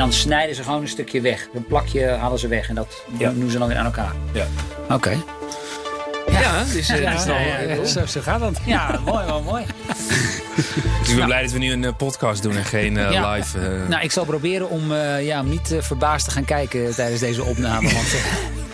[0.00, 1.48] dan snijden ze gewoon een stukje weg.
[1.54, 3.30] Een plakje halen ze weg en dat Ja.
[3.30, 4.12] doen ze dan weer aan elkaar.
[4.32, 4.46] Ja.
[4.94, 5.16] Oké.
[6.30, 7.84] Ja, dus, eh, Ja, dus dan- ja, ja, ja.
[7.84, 8.58] Zo, zo gaat dat.
[8.64, 9.64] Ja, mooi, wel mooi.
[11.00, 13.32] dus ik ben blij dat we nu een eh, podcast doen en geen eh, Ja.
[13.32, 13.58] live.
[13.58, 16.94] eh, Nou, ik zal proberen om, eh, ja, om niet eh, verbaasd te gaan kijken
[16.94, 17.92] tijdens deze opname.
[17.92, 18.20] Want eh,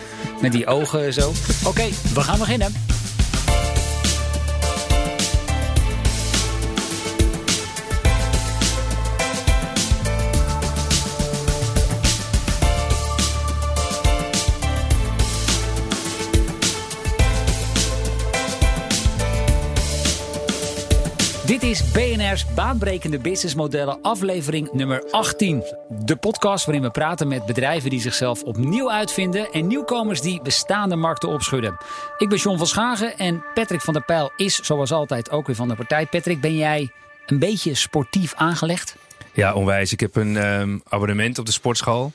[0.41, 1.31] met die ogen zo.
[1.65, 2.73] Oké, we gaan beginnen.
[21.69, 25.63] Is BNR's Baanbrekende Businessmodellen, aflevering nummer 18.
[25.89, 30.95] De podcast waarin we praten met bedrijven die zichzelf opnieuw uitvinden en nieuwkomers die bestaande
[30.95, 31.77] markten opschudden.
[32.17, 35.55] Ik ben John van Schagen en Patrick van der Pijl is zoals altijd ook weer
[35.55, 36.05] van de partij.
[36.05, 36.89] Patrick, ben jij
[37.25, 38.95] een beetje sportief aangelegd?
[39.37, 39.91] Ja, onwijs.
[39.91, 42.11] Ik heb een ehm, abonnement op de sportschool.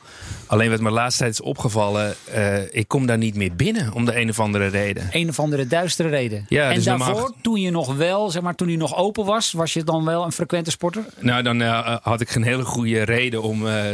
[0.47, 3.93] Alleen wat me de laatste tijd is opgevallen, eh, ik kom daar niet meer binnen
[3.93, 5.09] om de een of andere reden.
[5.11, 6.45] Een of andere duistere reden.
[6.49, 9.25] Ja, en dus normaal- daarvoor, toen je nog wel, zeg maar, toen je nog open
[9.25, 11.05] was, was je dan wel een frequente sporter?
[11.19, 13.85] Nou, dan eh, had ik geen hele goede reden om eh,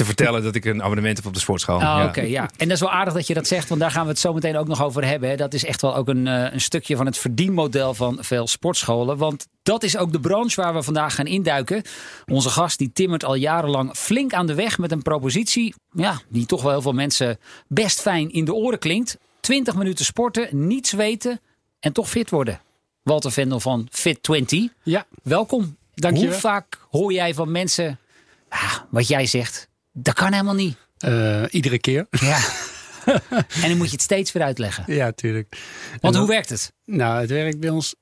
[0.00, 1.80] te vertellen dat ik een abonnement heb op de sportschool.
[1.80, 2.04] Ja.
[2.04, 2.42] Oké, ja.
[2.56, 4.32] En dat is wel aardig dat je dat zegt, want daar gaan we het zo
[4.32, 5.28] meteen ook nog over hebben.
[5.28, 5.36] Hè.
[5.36, 9.16] Dat is echt wel ook een, eh, een stukje van het verdienmodel van veel sportscholen.
[9.16, 11.82] Want dat is ook de branche waar we vandaag gaan induiken.
[12.26, 15.74] Onze gast die timmert al jarenlang flink aan de weg met een propositie.
[15.92, 19.18] Ja, die toch wel heel veel mensen best fijn in de oren klinkt.
[19.40, 21.40] 20 minuten sporten, niets weten
[21.80, 22.60] en toch fit worden.
[23.02, 24.56] Walter Vendel van Fit20.
[24.82, 25.76] Ja, Welkom.
[25.94, 26.30] Dankjewel.
[26.30, 27.98] Hoe vaak hoor jij van mensen
[28.48, 29.69] ah, wat jij zegt?
[29.92, 30.76] Dat kan helemaal niet.
[30.98, 32.06] eh, iedere keer.
[32.10, 32.38] Ja.
[33.62, 34.84] en dan moet je het steeds weer uitleggen.
[34.94, 35.56] Ja, tuurlijk.
[36.00, 36.72] Want dan- hoe werkt het?
[36.84, 37.94] Nou, het werkt bij ons.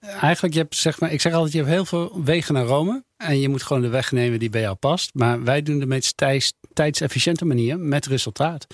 [0.00, 3.04] Eigenlijk, je hebt, zeg maar, ik zeg altijd, je hebt heel veel wegen naar Rome.
[3.16, 5.10] En je moet gewoon de weg nemen die bij jou past.
[5.14, 8.66] Maar wij doen de meest tijds, tijdsefficiënte manier met resultaat.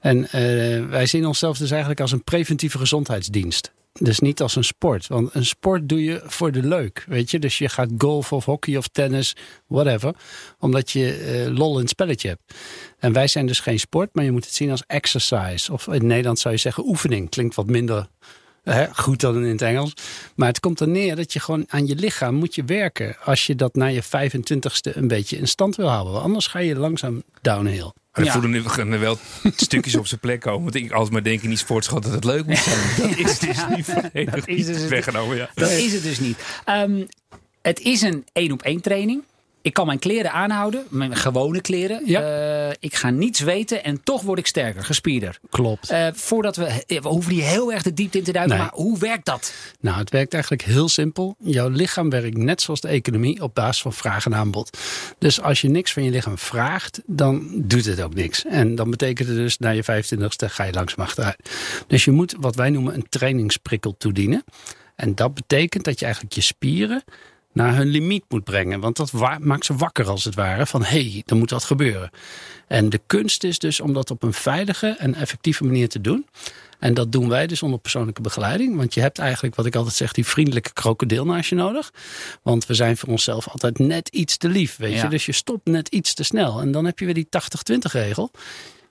[0.00, 3.72] En eh, wij zien onszelf dus eigenlijk als een preventieve gezondheidsdienst.
[3.98, 5.06] Dus niet als een sport.
[5.06, 7.04] Want een sport doe je voor de leuk.
[7.06, 9.36] Weet je, dus je gaat golf of hockey of tennis,
[9.66, 10.14] whatever.
[10.58, 12.54] Omdat je eh, lol in het spelletje hebt.
[12.98, 15.72] En wij zijn dus geen sport, maar je moet het zien als exercise.
[15.72, 17.30] Of in Nederland zou je zeggen oefening.
[17.30, 18.08] Klinkt wat minder
[18.74, 19.92] hè, goed dan in het Engels.
[20.34, 23.16] Maar het komt er neer dat je gewoon aan je lichaam moet je werken.
[23.24, 26.12] Als je dat na je 25ste een beetje in stand wil houden.
[26.12, 27.92] Want anders ga je langzaam downhill.
[28.12, 28.24] Maar Ja.
[28.24, 29.18] ik voelde nu gaan wel
[29.56, 30.62] stukjes op zijn plek komen.
[30.62, 32.78] Want ik als maar denk in die sportschool dat het leuk moet zijn.
[33.08, 35.36] Dat is dus niet volledig dat is dus- weggenomen.
[35.36, 35.50] Ja.
[35.54, 36.38] Dat is het dus niet.
[36.64, 37.02] Ehm,
[37.62, 39.22] het is een één op één training.
[39.68, 42.02] Ik kan mijn kleren aanhouden, mijn gewone kleren.
[42.04, 42.20] Ja.
[42.68, 45.38] Eh, ik ga niets weten en toch word ik sterker, gespierder.
[45.50, 45.90] Klopt.
[45.90, 48.64] Eh, voordat we, eh, we hoeven niet heel erg de diepte in te duiken, Nee.
[48.64, 49.52] maar hoe werkt dat?
[49.80, 51.36] Nou, het werkt eigenlijk heel simpel.
[51.38, 54.78] Jouw lichaam werkt net zoals de economie op basis van vraag en aanbod.
[55.18, 58.44] Dus als je niks van je lichaam vraagt, dan doet het ook niks.
[58.44, 61.50] En dan betekent het dus na je 25ste ga je langzaam achteruit.
[61.86, 64.44] Dus je moet wat wij noemen een trainingsprikkel toedienen.
[64.96, 67.04] En dat betekent dat je eigenlijk je spieren
[67.58, 68.80] naar hun limiet moet brengen.
[68.80, 70.66] Want dat maakt ze wakker als het ware.
[70.66, 72.10] Van hé, hey, er moet wat gebeuren.
[72.66, 76.26] En de kunst is dus om dat op een veilige en effectieve manier te doen.
[76.78, 78.76] En dat doen wij dus onder persoonlijke begeleiding.
[78.76, 81.92] Want je hebt eigenlijk, wat ik altijd zeg, die vriendelijke krokodil naast je nodig.
[82.42, 85.02] Want we zijn voor onszelf altijd net iets te lief, weet Ja.
[85.02, 85.08] je.
[85.08, 86.60] Dus je stopt net iets te snel.
[86.60, 88.30] En dan heb je weer die 80-20 regel.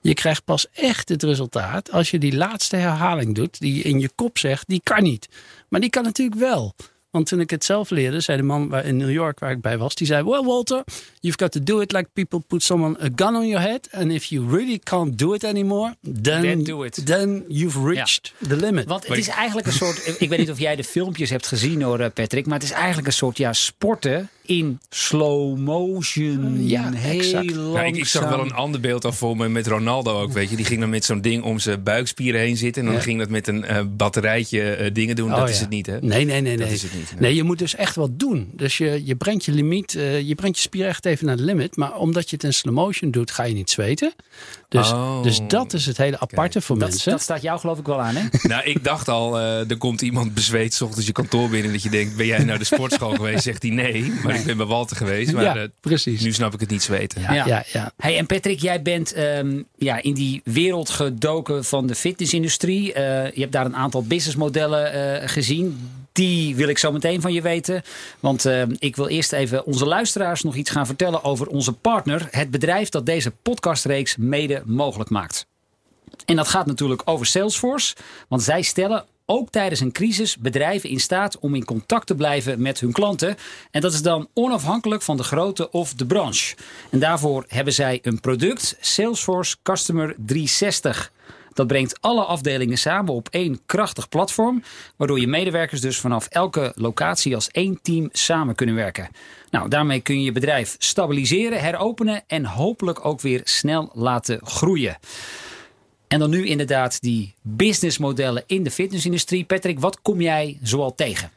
[0.00, 3.60] Je krijgt pas echt het resultaat als je die laatste herhaling doet.
[3.60, 5.28] Die je in je kop zegt, die kan niet.
[5.68, 6.74] Maar die kan natuurlijk wel.
[7.18, 9.60] Want toen ik het zelf leerde, zei de man waar in New York waar ik
[9.60, 10.82] bij was, die zei: Well, Walter,
[11.20, 13.88] you've got to do it like people put someone a gun on your head.
[13.92, 17.06] And if you really can't do it anymore, then, Then do it.
[17.06, 18.86] then you've reached the limit.
[18.88, 20.06] Want het is eigenlijk een soort.
[20.18, 22.46] Ik weet niet of jij de filmpjes hebt gezien hoor, eh, Patrick.
[22.46, 26.68] Maar het is eigenlijk een soort ja, sporten in slow motion.
[26.68, 27.86] Ja, heel exact.
[27.86, 30.32] ik, ik zag wel een ander beeld al voor me met Ronaldo ook.
[30.32, 30.56] Weet je.
[30.56, 32.82] Die ging dan met zo'n ding om zijn buikspieren heen zitten.
[32.82, 33.02] En dan Ja.
[33.02, 35.32] ging dat met een eh, batterijtje eh, dingen doen.
[35.32, 35.98] Oh, dat is het niet, hè?
[36.00, 36.56] Nee, nee, nee.
[36.56, 36.74] Dat nee.
[36.74, 37.20] is het niet, nee.
[37.20, 38.50] Nee, je moet dus echt wat doen.
[38.52, 41.42] Dus je, je brengt je limiet, eh, je brengt je spier echt even naar de
[41.42, 41.76] limit.
[41.76, 44.12] Maar omdat je het in slow motion doet, ga je niet zweten.
[44.68, 45.22] Dus, Oh.
[45.22, 47.10] dus dat is het hele aparte voor dat, mensen.
[47.10, 48.22] dat staat jou geloof ik wel aan, hè?
[48.48, 51.72] Nou, ik dacht al, eh, er komt iemand bezweet 's ochtends je kantoor binnen.
[51.72, 53.42] Dat je denkt, ben jij naar de sportschool geweest?
[53.42, 55.32] Zegt hij nee, maar ik ben bij Walter geweest.
[55.32, 56.20] Maar ja, eh, precies.
[56.20, 57.20] nu snap ik het niet zweten.
[57.20, 57.46] ja, Ja.
[57.46, 57.64] ja.
[57.72, 62.92] Ja, Hey, en Patrick, jij bent ehm, ja, in die wereld gedoken van de fitnessindustrie.
[62.92, 65.90] Eh, je hebt daar een aantal businessmodellen eh, gezien.
[66.18, 67.82] Die wil ik zo meteen van je weten.
[68.20, 72.28] Want ehm, ik wil eerst even onze luisteraars nog iets gaan vertellen over onze partner.
[72.30, 75.46] Het bedrijf dat deze podcastreeks mede mogelijk maakt.
[76.24, 77.96] En dat gaat natuurlijk over Salesforce.
[78.28, 82.62] Want zij stellen ook tijdens een crisis bedrijven in staat om in contact te blijven
[82.62, 83.36] met hun klanten.
[83.70, 86.56] En dat is dan onafhankelijk van de grootte of de branche.
[86.90, 91.12] En daarvoor hebben zij een product, Salesforce Customer 360.
[91.58, 94.62] Dat brengt alle afdelingen samen op één krachtig platform,
[94.96, 99.08] waardoor je medewerkers dus vanaf elke locatie als één team samen kunnen werken.
[99.50, 104.98] Nou, daarmee kun je je bedrijf stabiliseren, heropenen en hopelijk ook weer snel laten groeien.
[106.08, 109.44] En dan nu inderdaad die businessmodellen in de fitnessindustrie.
[109.44, 111.30] Patrick, wat kom jij zoal tegen?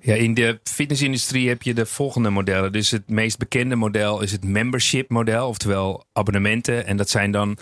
[0.00, 2.72] Ja, in de fitnessindustrie heb je de volgende modellen.
[2.72, 6.86] Dus het meest bekende model is het membership model, oftewel abonnementen.
[6.86, 7.58] En dat zijn dan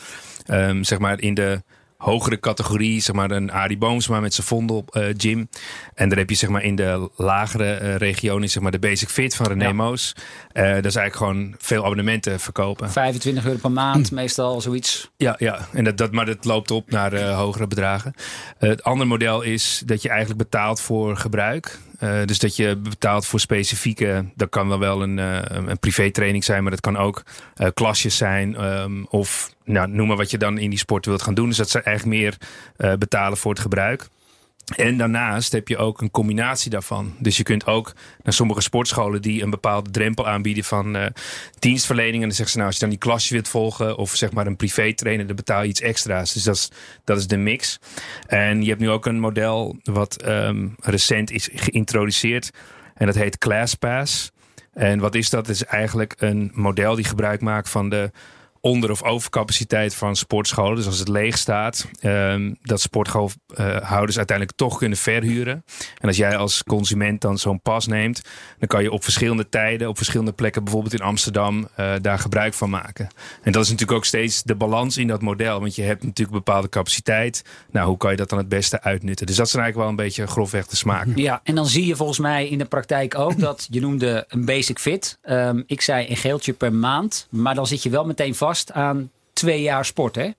[0.51, 1.63] um, zeg maar in de
[2.05, 5.49] hogere categorie, zeg maar een Arie Boomsma met zijn Vondel uh, gym.
[5.95, 9.09] En dan heb je zeg maar in de lagere uh, regionen zeg maar de Basic
[9.09, 9.73] Fit van René ja.
[9.73, 10.13] Moos.
[10.17, 12.91] Uh, dat is eigenlijk gewoon veel abonnementen verkopen.
[12.91, 15.11] 25 euro per maand meestal, zoiets.
[15.17, 15.69] Ja, ja.
[15.73, 18.15] En dat, dat, maar dat loopt op naar hogere bedragen.
[18.59, 21.79] het andere model is dat je eigenlijk betaalt voor gebruik.
[22.05, 26.11] Uh, dus dat je betaalt voor specifieke, dat kan wel wel een, uh, een privé
[26.11, 27.23] training zijn, maar dat kan ook
[27.57, 28.65] uh, klasjes zijn.
[28.65, 31.49] Um, of nou, noem maar wat je dan in die sport wilt gaan doen.
[31.49, 32.37] Dus dat ze eigenlijk meer
[32.99, 34.09] betalen voor het gebruik.
[34.77, 37.15] En daarnaast heb je ook een combinatie daarvan.
[37.19, 41.07] Dus je kunt ook naar sommige sportscholen die een bepaalde drempel aanbieden van uh,
[41.59, 42.15] dienstverlening.
[42.15, 44.47] En dan zeggen ze nou, als je dan die klasje wilt volgen of zeg maar
[44.47, 46.33] een privé trainer, dan betaal je iets extra's.
[46.33, 46.71] Dus dat is,
[47.05, 47.79] dat is de mix.
[48.27, 52.51] En je hebt nu ook een model wat um, recent is geïntroduceerd.
[52.95, 54.33] En dat heet ClassPass.
[54.73, 55.47] En wat is dat?
[55.47, 58.11] Het is eigenlijk een model die gebruik maakt van de
[58.65, 60.77] onder- of overcapaciteit van sportscholen.
[60.77, 65.65] Dus als het leeg staat, um, dat sportschoolhouders uiteindelijk toch kunnen verhuren.
[66.01, 68.23] En als jij als consument dan zo'n pas neemt,
[68.59, 72.55] dan kan je op verschillende tijden, op verschillende plekken, bijvoorbeeld in Amsterdam, uh, daar gebruik
[72.55, 73.09] van maken.
[73.43, 75.61] En dat is natuurlijk ook steeds de balans in dat model.
[75.61, 77.45] Want je hebt natuurlijk bepaalde capaciteit.
[77.71, 79.27] Nou, hoe kan je dat dan het beste uitnutten?
[79.27, 81.07] Dus dat zijn eigenlijk wel een beetje grofweg de smaak.
[81.15, 84.45] Ja, en dan zie je volgens mij in de praktijk ook dat je noemde een
[84.45, 85.19] basic fit.
[85.29, 89.11] Um, ik zei een geeltje per maand, maar dan zit je wel meteen vast aan
[89.33, 90.31] twee jaar sport, hè?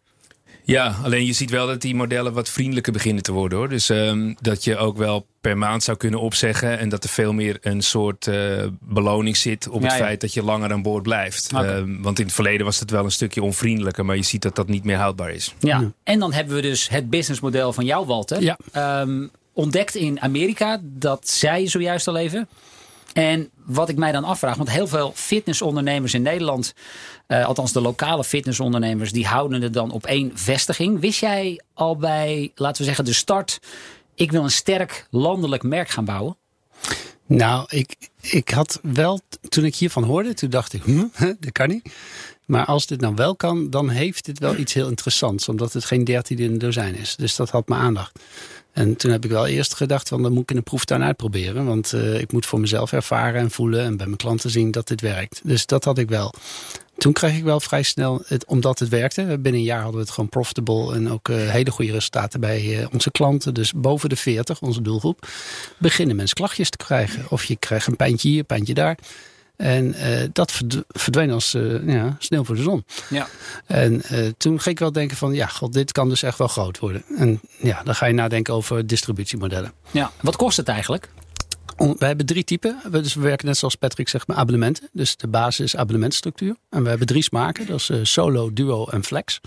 [0.63, 3.69] Ja, alleen je ziet wel dat die modellen wat vriendelijker beginnen te worden hoor.
[3.69, 6.79] Dus um, dat je ook wel per maand zou kunnen opzeggen.
[6.79, 9.97] En dat er veel meer een soort uh, beloning zit op het ja.
[9.97, 11.53] feit dat je langer aan boord blijft.
[11.53, 11.77] Okay.
[11.77, 14.05] Um, want in het verleden was het wel een stukje onvriendelijker.
[14.05, 15.53] Maar je ziet dat dat niet meer houdbaar is.
[15.59, 15.91] Ja, ja.
[16.03, 18.41] en dan hebben we dus het businessmodel van jou, Walter.
[18.41, 18.57] Ja.
[19.01, 20.79] Um, ontdekt in Amerika.
[20.83, 22.47] Dat zei je zojuist al even.
[23.13, 26.73] En wat ik mij dan afvraag, want heel veel fitnessondernemers in Nederland,
[27.27, 30.99] uh, althans de lokale fitnessondernemers, die houden het dan op één vestiging.
[30.99, 33.59] Wist jij al bij, laten we zeggen, de start,
[34.15, 36.37] ik wil een sterk landelijk merk gaan bouwen?
[37.27, 41.05] Nou, ik, ik had wel, toen ik hiervan hoorde, toen dacht ik, hm,
[41.39, 41.89] dat kan niet.
[42.45, 45.49] Maar als dit nou wel kan, dan heeft dit wel iets heel interessants.
[45.49, 47.15] Omdat het geen dertiende in een dozijn is.
[47.15, 48.19] Dus dat had mijn aandacht.
[48.71, 51.65] En toen heb ik wel eerst gedacht, van, dan moet ik in de proeftuin uitproberen.
[51.65, 54.87] Want uh, ik moet voor mezelf ervaren en voelen en bij mijn klanten zien dat
[54.87, 55.41] dit werkt.
[55.43, 56.33] Dus dat had ik wel.
[56.97, 59.21] Toen kreeg ik wel vrij snel, het, omdat het werkte.
[59.21, 62.79] Binnen een jaar hadden we het gewoon profitable en ook uh, hele goede resultaten bij
[62.79, 63.53] uh, onze klanten.
[63.53, 65.27] Dus boven de 40, onze doelgroep,
[65.77, 67.25] beginnen mensen klachtjes te krijgen.
[67.29, 68.97] Of je krijgt een pijntje hier, een pijntje daar.
[69.55, 72.85] En uh, dat verdween als uh, ja, sneeuw voor de zon.
[73.09, 73.27] Ja.
[73.65, 76.47] En uh, toen ging ik wel denken van, ja, god, dit kan dus echt wel
[76.47, 77.03] groot worden.
[77.17, 79.73] En ja, dan ga je nadenken over distributiemodellen.
[79.91, 81.09] Ja, wat kost het eigenlijk?
[81.77, 82.79] We hebben drie typen.
[82.91, 84.89] We, dus we werken net zoals Patrick zegt met abonnementen.
[84.91, 86.55] Dus de basis is abonnementstructuur.
[86.69, 87.65] En we hebben drie smaken.
[87.65, 89.41] Dat is solo, duo en flex.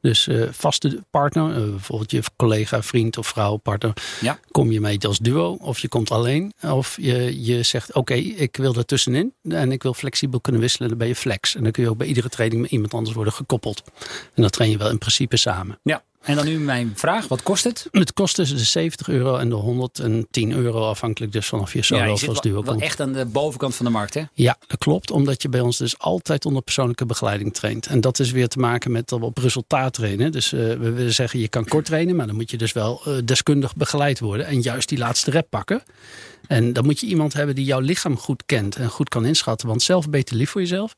[0.00, 3.92] Dus uh, vaste partner, uh, bijvoorbeeld je collega, vriend of vrouw, partner.
[4.20, 4.38] Ja.
[4.50, 6.52] Kom je mee als duo of je komt alleen.
[6.62, 9.32] Of je, je zegt oké, okay, ik wil er tussenin.
[9.48, 10.88] En ik wil flexibel kunnen wisselen.
[10.88, 11.54] Dan ben je flex.
[11.54, 13.82] En dan kun je ook bij iedere training met iemand anders worden gekoppeld.
[14.34, 15.78] En dat train je wel in principe samen.
[15.82, 16.02] Ja.
[16.24, 17.88] En dan nu mijn vraag, wat kost het?
[17.90, 22.00] Het kost dus de 70 euro en de 110 euro afhankelijk dus vanaf je solo
[22.00, 24.22] ja, je als duo wel echt aan de bovenkant van de markt hè?
[24.32, 25.10] Ja, dat klopt.
[25.10, 27.86] Omdat je bij ons dus altijd onder persoonlijke begeleiding traint.
[27.86, 30.32] En dat is weer te maken met dat we op resultaat trainen.
[30.32, 33.02] Dus uh, we willen zeggen je kan kort trainen, maar dan moet je dus wel
[33.08, 34.46] uh, deskundig begeleid worden.
[34.46, 35.82] En juist die laatste rep pakken.
[36.46, 39.68] En dan moet je iemand hebben die jouw lichaam goed kent en goed kan inschatten.
[39.68, 40.96] Want zelf beter lief voor jezelf.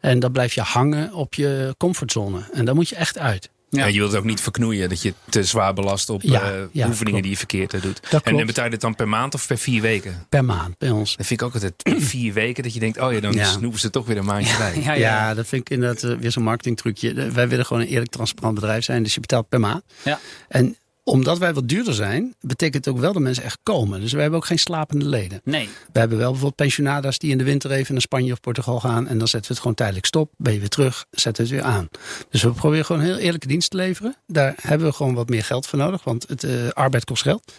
[0.00, 2.40] En dan blijf je hangen op je comfortzone.
[2.52, 3.50] En daar moet je echt uit.
[3.70, 3.80] Ja.
[3.80, 3.86] ja.
[3.86, 6.86] je wilt het ook niet verknoeien, dat je te zwaar belast op ja, uh, ja,
[6.86, 7.22] oefeningen klopt.
[7.22, 8.10] die je verkeerd doet.
[8.10, 10.26] Dat en dan betaal je het dan per maand of per vier weken?
[10.28, 11.16] Per maand bij ons.
[11.16, 11.74] Dat vind ik ook altijd
[12.12, 14.82] vier weken dat je denkt, oh ja, dan snoepen ze toch weer een maandje bij.
[14.82, 17.30] Ja, ja, dat vind ik inderdaad uh, weer zo'n marketingtrucje.
[17.30, 19.82] Wij willen gewoon een eerlijk transparant bedrijf zijn, dus je betaalt per maand.
[20.02, 20.20] Ja.
[20.48, 20.76] En
[21.08, 24.00] omdat wij wat duurder zijn, betekent ook wel dat mensen echt komen.
[24.00, 25.40] Dus we hebben ook geen slapende leden.
[25.44, 25.68] Nee.
[25.92, 29.08] We hebben wel bijvoorbeeld pensionadas die in de winter even naar Spanje of Portugal gaan.
[29.08, 30.32] En dan zetten we het gewoon tijdelijk stop.
[30.36, 31.88] Ben je weer terug, zetten we het weer aan.
[32.30, 34.16] Dus we proberen gewoon een heel eerlijke dienst te leveren.
[34.26, 36.04] Daar hebben we gewoon wat meer geld voor nodig.
[36.04, 37.52] Want het uh, arbeid kost geld.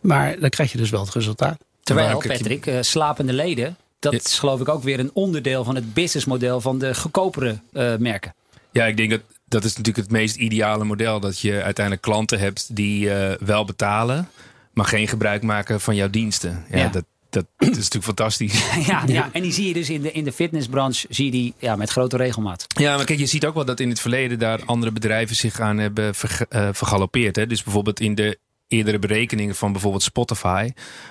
[0.00, 1.58] Maar dan krijg je dus wel het resultaat.
[1.82, 5.94] Terwijl, Patrick, uh, slapende leden, dat is geloof ik ook weer een onderdeel van het
[5.94, 8.34] businessmodel van de goedkopere uh, merken.
[8.70, 11.20] Ja, ik denk dat dat is natuurlijk het meest ideale model.
[11.20, 14.28] Dat je uiteindelijk klanten hebt die uh, wel betalen,
[14.72, 16.64] maar geen gebruik maken van jouw diensten.
[16.70, 16.88] Ja, ja.
[16.88, 18.64] Dat, dat, is natuurlijk fantastisch.
[18.86, 21.54] Ja, ja, en die zie je dus in de, in de fitnessbranche zie je die,
[21.58, 22.66] ja, met grote regelmaat.
[22.68, 25.60] Ja, maar kijk, je ziet ook wel dat in het verleden daar andere bedrijven zich
[25.60, 27.36] aan hebben ver, uh, vergalopeerd.
[27.36, 27.46] Hè?
[27.46, 30.70] Dus bijvoorbeeld in de eerdere berekeningen van bijvoorbeeld Spotify.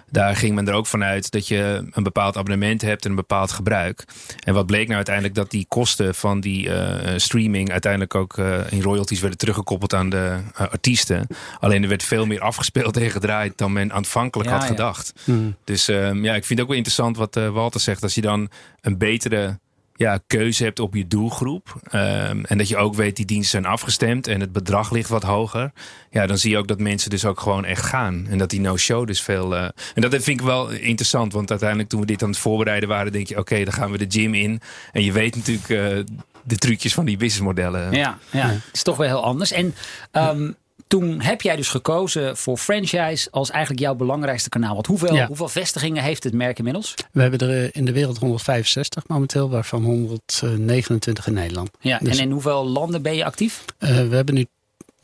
[0.09, 3.51] Daar ging men er ook vanuit dat je een bepaald abonnement hebt en een bepaald
[3.51, 4.03] gebruik.
[4.43, 8.59] En wat bleek nou uiteindelijk dat die kosten van die uh, streaming uiteindelijk ook uh,
[8.69, 11.27] in royalties werden teruggekoppeld aan de uh, artiesten.
[11.59, 15.13] Alleen er werd veel meer afgespeeld en gedraaid dan men aanvankelijk ja, had gedacht.
[15.23, 15.55] Hmm.
[15.63, 18.03] Dus um, ja, ik vind het ook wel interessant wat Walter zegt.
[18.03, 18.49] Als je dan
[18.81, 19.59] een betere
[19.95, 21.75] ja, keuze hebt op je doelgroep.
[21.85, 25.23] Um, en dat je ook weet die diensten zijn afgestemd en het bedrag ligt wat
[25.23, 25.71] hoger.
[26.09, 28.27] Ja, dan zie je ook dat mensen dus ook gewoon echt gaan.
[28.29, 29.53] En dat die no-show dus veel.
[29.53, 32.89] Uh, en dat vind ik wel interessant, want uiteindelijk toen we dit aan het voorbereiden
[32.89, 34.61] waren, denk je: oké, okay, dan gaan we de gym in.
[34.91, 35.69] En je weet natuurlijk.
[35.69, 36.03] Uh,
[36.45, 37.91] de trucjes van die businessmodellen.
[37.91, 39.51] Ja, ja, het is toch wel heel anders.
[39.51, 39.75] En
[40.11, 40.55] um,
[40.93, 44.73] toen heb jij dus gekozen voor franchise als eigenlijk jouw belangrijkste kanaal.
[44.73, 45.27] Want hoeveel, ja.
[45.27, 46.93] hoeveel vestigingen heeft het merk inmiddels?
[47.11, 51.69] We hebben er in de wereld 165 momenteel, waarvan 129 in Nederland.
[51.79, 53.65] Ja, dus, en in hoeveel landen ben je actief?
[53.79, 54.45] Uh, we hebben nu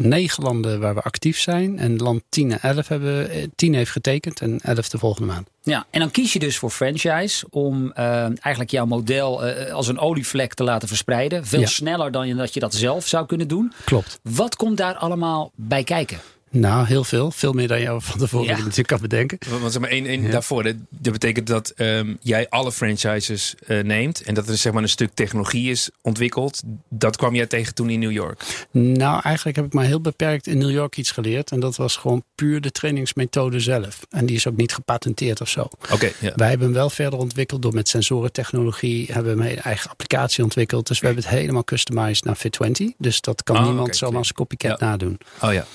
[0.04, 1.80] negen landen waar we actief zijn.
[1.80, 5.48] En land 10 en 11 hebben, 10 heeft getekend en 11 de volgende maand.
[5.62, 9.88] Ja, en dan kies je dus voor franchise om uh, eigenlijk jouw model uh, als
[9.88, 11.46] een olievlek te laten verspreiden.
[11.46, 11.68] Veel ja.
[11.68, 13.74] sneller dan je, dat je dat zelf zou kunnen doen.
[13.86, 14.20] Klopt.
[14.24, 16.20] Wat komt daar allemaal bij kijken?
[16.52, 17.32] Nou, heel veel.
[17.32, 18.58] Veel meer dan je van tevoren ja.
[18.58, 19.38] natuurlijk kan bedenken.
[19.60, 20.30] Want zeg maar één, één ja.
[20.30, 20.64] daarvoor.
[20.64, 24.22] Dat, dat betekent dat um, jij alle franchises uh, neemt.
[24.22, 26.62] En dat er zeg maar een stuk technologie is ontwikkeld.
[26.90, 28.68] Dat kwam jij tegen toen in New York?
[28.72, 31.52] Nou, eigenlijk heb ik maar heel beperkt in New York iets geleerd.
[31.52, 34.00] En dat was gewoon puur de trainingsmethode zelf.
[34.10, 35.68] En die is ook niet gepatenteerd of zo.
[35.92, 36.32] Okay, ja.
[36.36, 39.12] Wij hebben hem wel verder ontwikkeld door met sensorentechnologie.
[39.12, 40.88] Hebben we een eigen applicatie ontwikkeld.
[40.88, 42.86] Dus we hebben het helemaal customized naar Fit20.
[42.98, 44.86] Dus dat kan oh, niemand okay, zomaar als copycat ja.
[44.86, 45.18] nadoen.
[45.42, 45.66] Oh ja.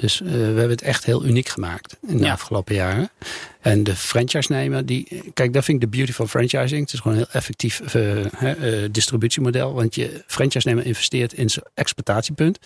[0.00, 2.32] Dus uh, we hebben het echt heel uniek gemaakt in de ja.
[2.32, 3.10] afgelopen jaren.
[3.60, 6.80] En de franchise-nemer, die, kijk, dat vind ik de beauty van franchising.
[6.80, 9.72] Het is gewoon een heel effectief uh, uh, distributiemodel.
[9.74, 12.58] Want je franchise-nemer investeert in zijn exploitatiepunt.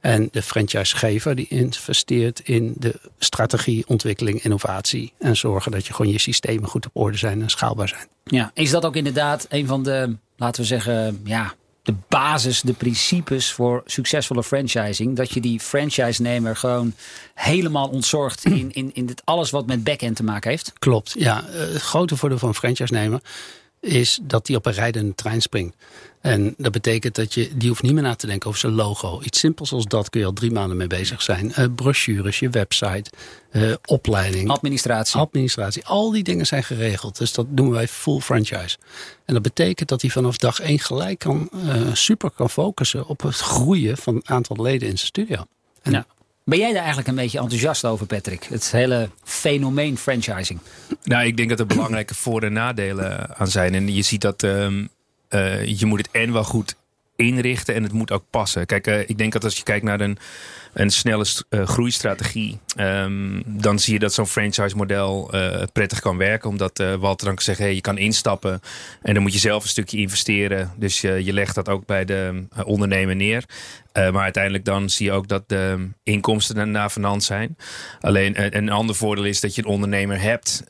[0.00, 5.12] En de franchisegever die investeert in de strategie, ontwikkeling, innovatie.
[5.18, 8.06] En zorgen dat je gewoon je systemen goed op orde zijn en schaalbaar zijn.
[8.24, 11.54] Ja, is dat ook inderdaad een van de, laten we zeggen, ja,
[11.88, 15.16] de basis, de principes voor succesvolle franchising.
[15.16, 16.92] Dat je die franchise-nemer gewoon
[17.34, 20.72] helemaal ontzorgt in, in, in dit alles wat met back-end te maken heeft.
[20.78, 21.44] Klopt, ja.
[21.46, 23.20] Het grote voordeel van een franchise-nemer
[23.80, 25.76] is dat die op een rijdende trein springt.
[26.20, 29.20] En dat betekent dat je, die hoeft niet meer na te denken over zijn logo.
[29.22, 31.52] Iets simpels als dat kun je al drie maanden mee bezig zijn.
[31.58, 33.10] Uh, brochures, je website,
[33.52, 34.50] uh, opleiding.
[34.50, 35.20] Administratie.
[35.20, 35.86] Administratie.
[35.86, 37.18] Al die dingen zijn geregeld.
[37.18, 38.76] Dus dat doen wij full franchise.
[39.24, 43.22] En dat betekent dat hij vanaf dag één gelijk kan, uh, super kan focussen op
[43.22, 45.44] het groeien van het aantal leden in zijn studio.
[45.82, 46.06] En ja.
[46.48, 48.44] Ben jij daar eigenlijk een beetje enthousiast over, Patrick?
[48.44, 50.60] Het hele fenomeen franchising.
[51.02, 53.74] Nou, ik denk dat er belangrijke voor- en nadelen aan zijn.
[53.74, 54.88] En je ziet dat um,
[55.30, 56.74] uh, je moet het en wel goed
[57.16, 58.66] inrichten en het moet ook passen.
[58.66, 60.18] Kijk, uh, ik denk dat als je kijkt naar een,
[60.72, 66.16] een snelle uh, groeistrategie, um, dan zie je dat zo'n franchise model uh, prettig kan
[66.16, 66.50] werken.
[66.50, 68.60] Omdat Walter dan kan zeggen, hey, je kan instappen
[69.02, 70.72] en dan moet je zelf een stukje investeren.
[70.76, 73.44] Dus je, legt dat ook bij de ondernemer neer.
[73.92, 77.56] Maar uiteindelijk dan zie je ook dat de inkomsten daarna vanand zijn.
[78.00, 80.64] Alleen een ander voordeel is dat je een ondernemer hebt.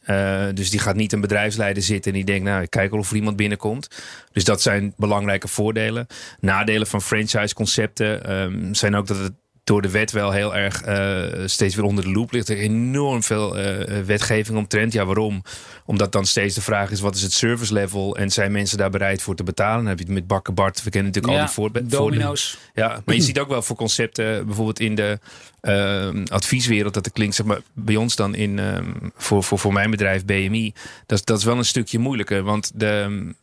[0.54, 3.16] Dus die gaat niet een bedrijfsleider zitten en die denkt, nou, kijk wel of er
[3.16, 3.88] iemand binnenkomt.
[4.32, 6.06] Dus dat zijn belangrijke voordelen.
[6.40, 9.32] Nadelen van franchise concepten um, zijn ook dat het
[9.68, 12.48] door de wet wel heel erg uh, steeds weer onder de loep ligt.
[12.48, 14.92] Er enorm veel uh, wetgeving omtrent.
[14.92, 15.42] Ja, waarom?
[15.84, 18.16] Omdat dan steeds de vraag is, wat is het service level?
[18.16, 19.78] En zijn mensen daar bereid voor te betalen?
[19.78, 20.82] Dan heb je het met Bakken Bart.
[20.82, 21.90] We kennen natuurlijk ja, al die voorbeelden.
[21.90, 22.58] Domino's.
[22.74, 25.18] Ja, maar je ziet ook wel voor concepten, bijvoorbeeld in de
[25.62, 29.72] uh, advieswereld, dat het klinkt, zeg maar, bij ons dan in, um, voor, voor, voor
[29.72, 30.72] mijn bedrijf BMI,
[31.06, 32.42] dat, dat is wel een stukje moeilijker.
[32.42, 33.34] Want de,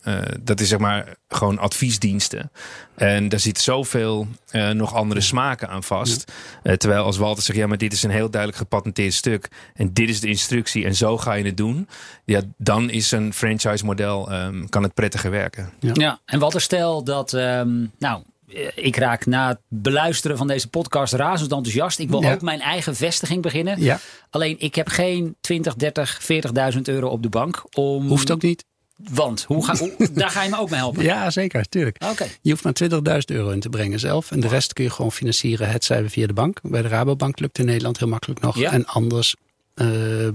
[0.41, 2.51] dat is zeg maar gewoon adviesdiensten.
[2.95, 4.27] En daar zit zoveel
[4.73, 6.14] nog andere smaken aan vast.
[6.63, 6.77] Ja.
[6.77, 9.47] terwijl als Walter zegt, ja, maar dit is een heel duidelijk gepatenteerd stuk.
[9.73, 11.87] En dit is de instructie en zo ga je het doen.
[12.25, 15.69] Ja, dan is een franchise model, um, kan het prettiger werken.
[15.79, 20.47] Ja, ja en Walter, stel dat, um, nou, eh, ik raak na het beluisteren van
[20.47, 21.99] deze podcast razend enthousiast.
[21.99, 22.33] Ik wil Ja.
[22.33, 23.81] ook mijn eigen vestiging beginnen.
[23.81, 27.63] Ja, Alleen ik heb geen 20, 30, 40.000 euro op de bank.
[27.77, 28.65] Om, hoeft ook niet.
[28.97, 31.03] Want hoe ga, hoe- daar ga je me ook mee helpen.
[31.03, 32.03] Ja, zeker, tuurlijk.
[32.11, 32.25] Oké.
[32.41, 34.31] Je hoeft maar 20.000 euro in te brengen zelf.
[34.31, 35.69] En de rest kun je gewoon financieren.
[35.69, 36.59] Het zij via de bank.
[36.63, 38.57] Bij de Rabobank lukt in Nederland heel makkelijk nog.
[38.57, 38.71] Ja.
[38.71, 39.35] En anders
[39.73, 39.87] eh,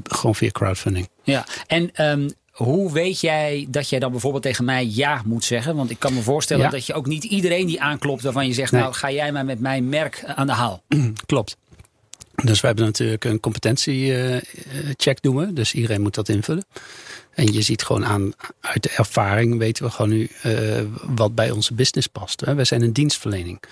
[0.03, 1.09] gewoon via crowdfunding.
[1.23, 5.77] Ja, en ehm, hoe weet jij dat jij dan bijvoorbeeld tegen mij ja moet zeggen?
[5.77, 6.71] Want ik kan me voorstellen Ja.
[6.71, 8.81] dat je ook niet iedereen die aanklopt waarvan je zegt, Nee.
[8.81, 10.83] nou ga jij maar met mijn merk aan de haal.
[11.27, 11.57] Klopt.
[12.45, 15.53] Dus we hebben natuurlijk een competentiecheck doen we.
[15.53, 16.65] Dus iedereen moet dat invullen.
[17.35, 20.53] En je ziet gewoon aan, uit de ervaring weten we gewoon nu eh,
[21.03, 22.41] wat bij onze business past.
[22.41, 22.55] Hè.
[22.55, 23.63] Wij zijn een dienstverlening.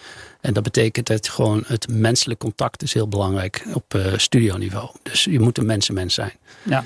[0.40, 4.90] En dat betekent dat gewoon het menselijk contact is heel belangrijk op eh studioniveau.
[5.02, 6.32] Dus je moet een mensenmens zijn.
[6.62, 6.84] Ja.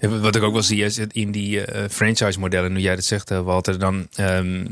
[0.00, 3.30] Wat ik ook wel zie is in die eh, franchise modellen, nu jij dat zegt
[3.30, 4.64] eh, Walter, dan ehm,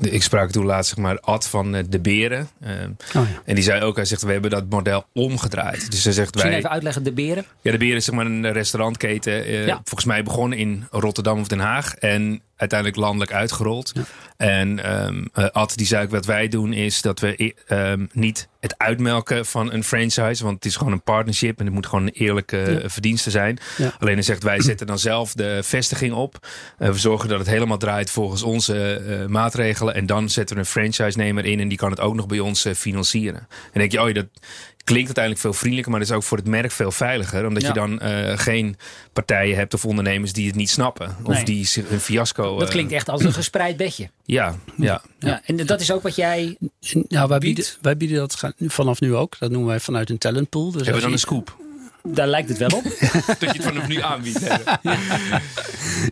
[0.00, 2.48] ik sprak toen laatst zeg maar Ad van eh, de Beren.
[2.60, 3.42] ehm, Oh ja.
[3.44, 5.90] en die zei ook, hij zegt we hebben dat model omgedraaid.
[5.90, 7.44] Dus hij zegt Misschien wij, even uitleggen, de beren.
[7.62, 9.74] ja de Beren is zeg maar een restaurantketen, Ja.
[9.84, 13.92] volgens mij begonnen in Rotterdam of Den Haag en uiteindelijk landelijk uitgerold.
[14.36, 14.84] En
[15.32, 18.74] eh, Ad die zei ook wat wij doen is dat we eh, ehm, niet het
[18.78, 22.12] uitmelken van een franchise, want het is gewoon een partnership en het moet gewoon een
[22.12, 22.88] eerlijke Ja.
[22.88, 23.58] verdienste zijn.
[23.76, 23.92] Ja.
[23.98, 26.46] Alleen hij zegt wij zetten dan zelf de vestiging op.
[26.78, 30.62] Eh, we zorgen dat het helemaal draait volgens onze eh, maatregelen en dan zetten we
[30.62, 33.46] een franchise-nemer in en die kan het ook nog bij ons eh, financieren.
[33.72, 34.26] En denk je, oh dat
[34.90, 37.68] klinkt uiteindelijk veel vriendelijker, maar dat is ook voor het merk veel veiliger, omdat Ja.
[37.68, 38.76] je dan eh, geen
[39.12, 41.44] partijen hebt of ondernemers die het niet snappen of Nee.
[41.44, 42.58] die zich een fiasco.
[42.58, 44.10] Dat eh, klinkt echt als een gespreid bedje.
[44.24, 45.02] Ja, ja.
[45.18, 45.40] Ja.
[45.44, 46.56] En dat is ook wat jij.
[47.08, 47.54] Nou, wij, Biedt?
[47.54, 49.36] bieden, wij bieden dat vanaf nu ook.
[49.38, 50.70] Dat noemen wij vanuit een talentpool.
[50.70, 51.56] Dus Hebben we dan je- een scoop?
[52.02, 52.82] Daar lijkt het wel op.
[53.38, 54.40] dat je het vanaf nu aanbiedt.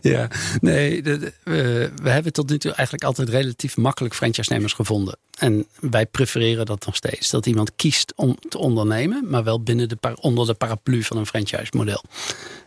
[0.01, 0.27] Ja,
[0.61, 5.17] nee, de- de- we, we hebben tot nu toe eigenlijk altijd relatief makkelijk franchise-nemers gevonden.
[5.37, 7.29] En wij prefereren dat nog steeds.
[7.29, 11.17] Dat iemand kiest om te ondernemen, maar wel binnen de, par- onder de paraplu van
[11.17, 12.03] een franchise-model.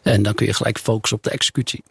[0.03, 1.83] En dan kun je gelijk focussen op de executie.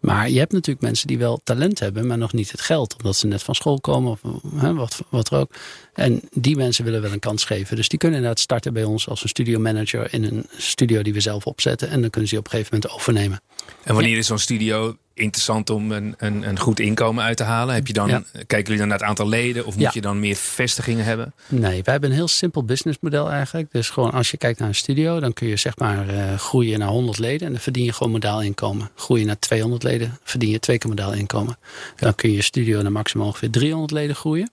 [0.00, 2.96] Maar je hebt natuurlijk mensen die wel talent hebben, maar nog niet het geld.
[2.96, 4.20] Omdat ze net van school komen of
[4.56, 5.50] hè, wat, wat er ook.
[5.94, 7.76] En die mensen willen wel een kans geven.
[7.76, 11.12] Dus die kunnen inderdaad starten bij ons als een studio manager in een studio die
[11.12, 11.88] we zelf opzetten.
[11.88, 13.40] En dan kunnen ze die op een gegeven moment overnemen.
[13.84, 17.74] En wanneer is zo'n studio interessant om een, een, een goed inkomen uit te halen?
[17.74, 18.22] Heb je dan, Ja.
[18.32, 19.90] Kijken jullie dan naar het aantal leden of moet Ja.
[19.94, 21.32] je dan meer vestigingen hebben?
[21.48, 23.72] Nee, wij hebben een heel simpel businessmodel eigenlijk.
[23.72, 26.78] Dus gewoon als je kijkt naar een studio, dan kun je zeg maar eh, groeien
[26.78, 28.90] naar 100 leden en dan verdien je gewoon modaal inkomen.
[28.94, 31.58] Groei je naar 200 leden, verdien je twee keer modaal inkomen.
[31.96, 34.50] Dan kun je je studio naar maximaal ongeveer 300 leden groeien.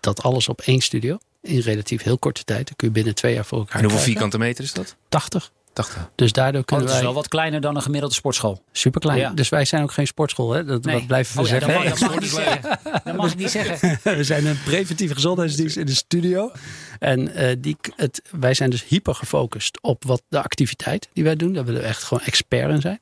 [0.00, 2.66] Dat alles op één studio in relatief heel korte tijd.
[2.66, 4.20] Dan kun je binnen twee jaar voor elkaar En hoeveel krijgen.
[4.28, 4.96] vierkante meter is dat?
[5.08, 5.50] 80.
[5.84, 6.10] 80.
[6.14, 8.62] Dus daardoor Oh, kunnen dat is wij wel wat kleiner dan een gemiddelde sportschool.
[8.72, 9.18] super klein.
[9.18, 9.30] Ja.
[9.30, 10.64] Dus wij zijn ook geen sportschool, hè?
[10.64, 11.74] Dat, dat blijven we Oh ja, zeggen.
[11.74, 12.78] dat, mag, dat mag ik niet zeggen.
[13.04, 13.98] Dat mag ik niet zeggen.
[14.16, 16.52] We zijn een preventieve gezondheidsdienst in de studio.
[16.98, 21.36] En eh, die, het, wij zijn dus hyper gefocust op wat de activiteit die wij
[21.36, 21.52] doen.
[21.52, 23.00] Daar willen we echt gewoon expert in zijn.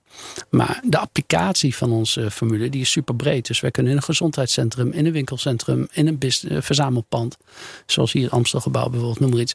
[0.51, 3.47] Maar de applicatie van onze formule die is super breed.
[3.47, 7.37] Dus wij kunnen in een gezondheidscentrum, in een winkelcentrum, in een business, eh, verzamelpand.
[7.87, 9.55] Zoals hier het Amstelgebouw bijvoorbeeld, noem maar iets.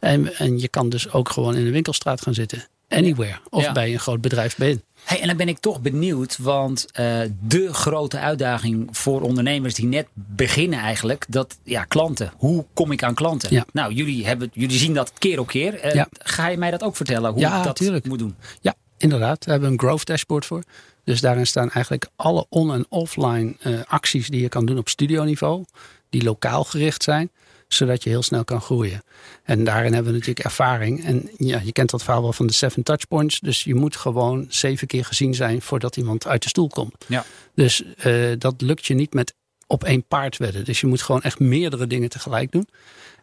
[0.00, 2.59] En, en je kan dus ook gewoon in een winkelstraat gaan zitten.
[2.98, 3.38] Anywhere.
[3.50, 3.72] Of Ja.
[3.72, 4.82] bij een groot bedrijf ben.
[5.04, 9.86] Hey, en dan ben ik toch benieuwd, want eh, de grote uitdaging voor ondernemers die
[9.86, 12.32] net beginnen eigenlijk, dat ja, klanten.
[12.36, 13.54] Hoe kom ik aan klanten?
[13.54, 13.64] Ja.
[13.72, 15.74] Nou, jullie, hebben, jullie zien dat keer op keer.
[15.80, 16.08] Eh, Ja.
[16.18, 18.06] Ga je mij dat ook vertellen, hoe ik dat tuurlijk.
[18.06, 18.34] moet doen?
[18.60, 19.40] Ja, inderdaad.
[19.44, 20.62] Daar hebben we een growth dashboard voor.
[21.04, 24.88] Dus daarin staan eigenlijk alle on- en offline eh, acties die je kan doen op
[24.88, 25.64] studioniveau.
[26.10, 27.30] Die lokaal gericht zijn.
[27.72, 29.02] Zodat je heel snel kan groeien.
[29.44, 31.04] En daarin hebben we natuurlijk ervaring.
[31.04, 33.40] En ja, je kent dat verhaal wel van de seven touchpoints.
[33.40, 37.04] Dus je moet gewoon zeven keer gezien zijn voordat iemand uit de stoel komt.
[37.06, 37.24] Ja.
[37.54, 39.34] Dus eh, dat lukt je niet met
[39.66, 40.64] op één paard wedden.
[40.64, 42.68] Dus je moet gewoon echt meerdere dingen tegelijk doen.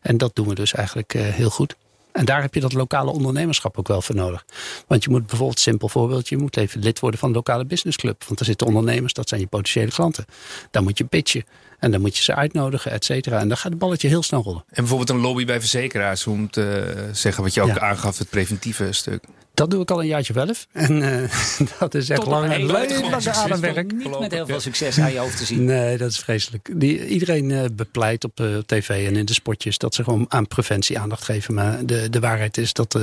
[0.01, 1.75] En dat doen we dus eigenlijk eh, heel goed.
[2.17, 4.45] En daar heb je dat lokale ondernemerschap ook wel voor nodig.
[4.87, 8.23] Want je moet bijvoorbeeld, simpel voorbeeldje, je moet even lid worden van de lokale businessclub.
[8.23, 10.25] Want daar zitten ondernemers, dat zijn je potentiële klanten.
[10.71, 11.43] Dan moet je pitchen.
[11.79, 13.39] En dan moet je ze uitnodigen, et cetera.
[13.39, 14.63] En dan gaat het balletje heel snel rollen.
[14.67, 17.79] En bijvoorbeeld een lobby bij verzekeraars, om te zeggen wat je ook Ja.
[17.79, 19.23] aangaf, het preventieve stuk.
[19.57, 20.67] Dat doe ik al een jaartje zelf.
[20.71, 21.31] En eh,
[21.79, 23.37] dat is echt Tot op lang en leuk succes.
[23.37, 23.91] ademwerk.
[23.91, 25.65] Niet met heel veel succes aan je hoofd te zien.
[25.65, 26.69] Nee, dat is vreselijk.
[26.75, 30.47] Die, iedereen eh, bepleit op eh, tv en in de spotjes dat ze gewoon aan
[30.47, 31.53] preventie aandacht geven.
[31.53, 33.01] Maar de, de waarheid is dat, eh,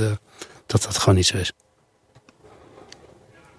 [0.65, 1.51] dat dat gewoon niet zo is.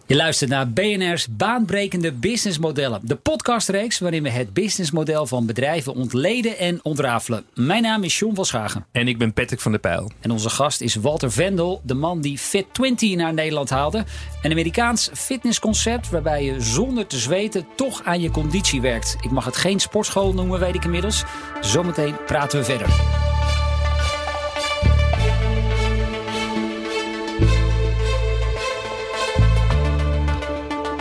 [0.08, 3.00] Je luistert naar BNR's Baanbrekende Businessmodellen.
[3.02, 7.44] De podcastreeks waarin we het businessmodel van bedrijven ontleden en ontrafelen.
[7.54, 8.86] Mijn naam is John van Schagen.
[8.92, 10.10] En ik ben Patrick van der Pijl.
[10.20, 14.04] En onze gast is Walter Vendel, de man die Fit20 naar Nederland haalde.
[14.42, 19.16] Een Amerikaans fitnessconcept waarbij je zonder te zweten toch aan je conditie werkt.
[19.20, 21.24] Ik mag het geen sportschool noemen, weet ik inmiddels.
[21.60, 22.88] Zometeen praten we verder.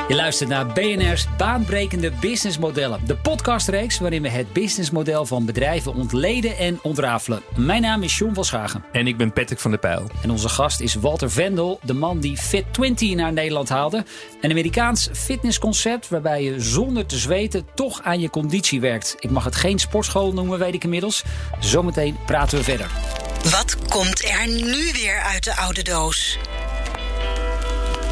[0.08, 3.02] Je luistert naar BNR's Baanbrekende Businessmodellen.
[3.06, 7.42] De podcastreeks waarin we het businessmodel van bedrijven ontleden en ontrafelen.
[7.56, 8.84] Mijn naam is John van Schagen.
[8.92, 10.10] En ik ben Patrick van der Pijl.
[10.24, 14.06] En onze gast is Walter Vendel, de man die Fit20 naar Nederland haalde.
[14.42, 19.16] Een Amerikaans fitnessconcept waarbij je zonder te zweten toch aan je conditie werkt.
[19.20, 21.24] Ik mag het geen sportschool noemen, weet ik inmiddels.
[21.60, 22.92] Zometeen praten we verder.
[23.52, 26.38] Wat komt er nu weer uit de oude doos?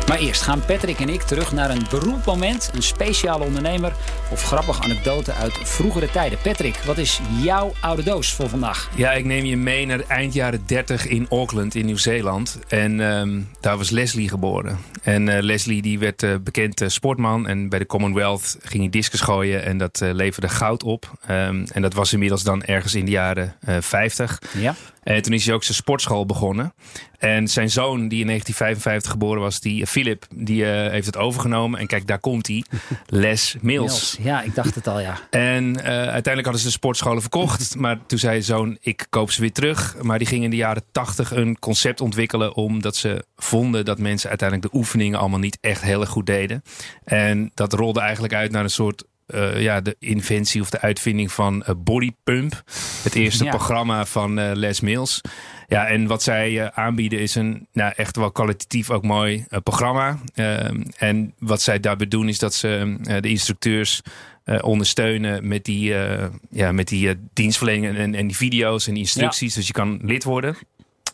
[0.07, 3.93] Maar eerst gaan Patrick en ik terug naar een beroemd moment, een speciale ondernemer
[4.31, 6.39] of grappige anekdote uit vroegere tijden.
[6.41, 8.89] Patrick, wat is jouw oude doos voor vandaag?
[8.95, 12.59] Ja, ik neem je mee naar eind jaren 30 in Auckland in Nieuw-Zeeland.
[12.67, 14.77] En ehm, daar was Leslie geboren.
[15.03, 18.91] En uh, Leslie die werd uh, bekend uh, sportman en bij de Commonwealth ging hij
[18.91, 21.11] discus gooien en dat leverde goud op.
[21.29, 24.41] Um, en dat was inmiddels dan ergens in de jaren 50.
[24.57, 24.75] Ja.
[25.03, 26.73] En toen is hij ook zijn sportschool begonnen.
[27.19, 31.79] En zijn zoon, die in 1955 geboren was, die Philip, die uh, heeft het overgenomen.
[31.79, 32.63] En kijk, daar komt hij.
[33.05, 33.91] Les Mills.
[33.91, 34.17] Mills.
[34.21, 35.19] Ja, ik dacht het al, ja.
[35.29, 37.75] En uh, uiteindelijk hadden ze de sportscholen verkocht.
[37.83, 39.95] Maar toen zei zoon, ik koop ze weer terug.
[40.01, 42.55] Maar die ging in de jaren 80 een concept ontwikkelen.
[42.55, 46.63] Omdat ze vonden dat mensen uiteindelijk de oefeningen allemaal niet echt heel erg goed deden.
[47.03, 51.31] En dat rolde eigenlijk uit naar een soort uh, ja, de inventie of de uitvinding
[51.31, 52.63] van uh, Body Pump.
[53.03, 53.49] Het eerste ja.
[53.49, 55.21] programma van uh, Les Mills.
[55.67, 60.19] Ja, en wat zij aanbieden is een nou, echt wel kwalitatief ook mooi programma.
[60.33, 64.01] Ehm, en wat zij daarbij doen is dat ze de instructeurs
[64.61, 65.93] ondersteunen met die,
[66.49, 69.53] ja, met die dienstverlening en, en die video's en die instructies.
[69.53, 69.59] Ja.
[69.59, 70.57] Dus je kan lid worden.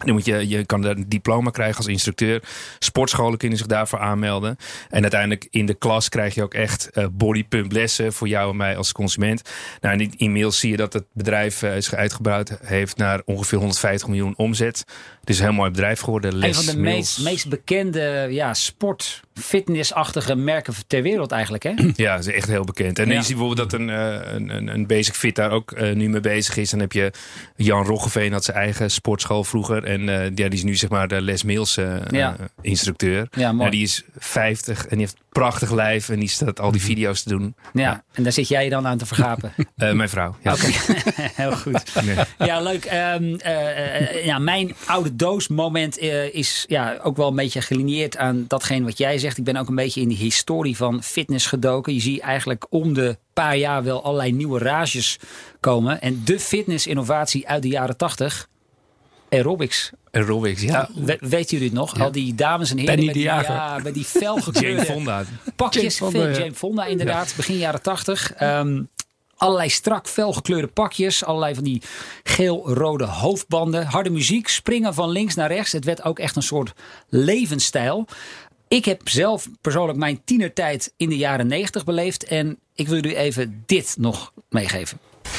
[0.05, 2.43] Dan moet je, je kan een diploma krijgen als instructeur.
[2.79, 4.57] Sportscholen kunnen zich daarvoor aanmelden.
[4.89, 8.57] En uiteindelijk in de klas krijg je ook echt uh, bodypump lessen voor jou en
[8.57, 9.41] mij als consument.
[9.81, 14.07] Nou, en inmiddels zie je dat het bedrijf uh, zich uitgebreid heeft naar ongeveer 150
[14.07, 14.85] miljoen omzet.
[15.19, 16.35] Het is een heel mooi bedrijf geworden.
[16.35, 21.73] Les een van de meest, meest bekende ja, sport fitnessachtige merken ter wereld eigenlijk, hè?
[21.95, 22.99] Ja, dat is echt heel bekend.
[22.99, 23.13] En ja.
[23.13, 26.57] je ziet bijvoorbeeld dat een, een, een Basic Fit daar ook uh, nu mee bezig
[26.57, 26.69] is.
[26.69, 27.11] Dan heb je
[27.55, 29.83] Jan Roggeveen had zijn eigen sportschool vroeger.
[29.83, 32.35] En uh, ja, die is nu zeg maar de Les Mills uh, ja.
[32.61, 33.27] instructeur.
[33.31, 33.69] Ja, mooi.
[33.69, 36.09] die is 50 en die heeft prachtig lijf.
[36.09, 37.55] En die staat al die video's te doen.
[37.73, 38.03] Ja, ja.
[38.13, 39.53] en daar zit jij dan aan te vergapen?
[39.75, 40.53] mijn vrouw, ja.
[40.53, 40.73] Okay.
[41.41, 42.03] heel goed.
[42.05, 42.15] Nee.
[42.37, 42.85] Ja, leuk.
[43.19, 43.37] Um,
[44.23, 45.97] ja, mijn oude doos moment
[46.31, 49.28] is ja, ook wel een beetje gelineerd aan datgene wat jij zegt.
[49.37, 51.93] Ik ben ook een beetje in die historie van fitness gedoken.
[51.93, 55.19] Je ziet eigenlijk om de paar jaar wel allerlei nieuwe rages
[55.59, 56.01] komen.
[56.01, 58.47] En de fitness-innovatie uit de jaren tachtig,
[59.29, 59.91] aerobics.
[60.11, 60.89] Aerobics, ja.
[60.95, 61.97] We, weet jullie het nog?
[61.97, 62.03] Ja.
[62.03, 65.23] Al die dames en heren Penny met die, die ja, met die felgekleurde Jane Fonda.
[65.55, 65.97] pakjes.
[65.97, 66.37] Jane Fonda, ja.
[66.37, 68.41] Jane Fonda inderdaad, begin jaren tachtig.
[68.41, 68.89] Um,
[69.39, 71.23] allerlei strak felgekleurde pakjes.
[71.23, 71.81] Allerlei van die
[72.23, 73.85] geel-rode hoofdbanden.
[73.85, 75.71] Harde muziek, springen van links naar rechts.
[75.71, 76.73] Het werd ook echt een soort
[77.09, 78.07] levensstijl.
[78.69, 82.23] Ik heb zelf persoonlijk mijn tienertijd in de jaren 90 beleefd.
[82.23, 84.97] En ik wil jullie even dit nog meegeven.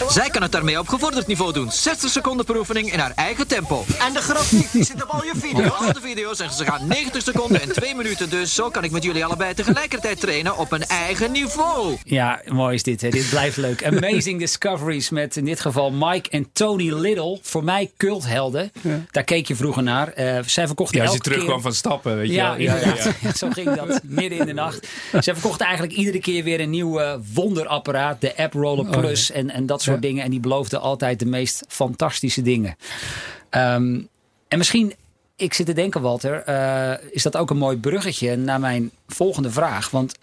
[0.09, 1.71] Zij kan het daarmee op gevorderd niveau doen.
[1.73, 3.85] 60 seconden per oefening in haar eigen tempo.
[4.07, 5.71] En de grafiek die zit op al je video's.
[5.71, 8.31] Al de video's en ze gaan 90 seconden en 2 minuten.
[8.31, 11.97] Dus zo kan ik met jullie allebei tegelijkertijd trainen op een eigen niveau.
[12.05, 13.01] Ja, mooi is dit.
[13.01, 13.09] Hè?
[13.09, 13.85] Dit blijft leuk.
[13.85, 17.39] Amazing Discoveries met in dit geval Mike en Tony Little.
[17.43, 18.73] Voor mij culthelden.
[18.81, 19.01] Ja.
[19.11, 20.13] Daar keek je vroeger naar.
[20.19, 21.63] Uh, zij verkochten ja, als je terugkwam keer...
[21.63, 22.61] van stappen, weet je ja, wel.
[22.61, 23.33] Ja, ja, ja, ja.
[23.41, 24.89] Zo ging dat midden in de nacht.
[25.11, 28.21] Zij verkochten eigenlijk iedere keer weer een nieuw uh, wonderapparaat.
[28.21, 30.09] De App Roller Plus oh, en, en dat soort ja.
[30.09, 30.25] dingen.
[30.25, 32.77] En die beloofde altijd de meest fantastische dingen.
[33.51, 34.09] Um,
[34.49, 34.95] en misschien,
[35.37, 39.51] ik zit te denken, Walter, uh, is dat ook een mooi bruggetje naar mijn volgende
[39.51, 39.91] vraag.
[39.91, 40.15] Want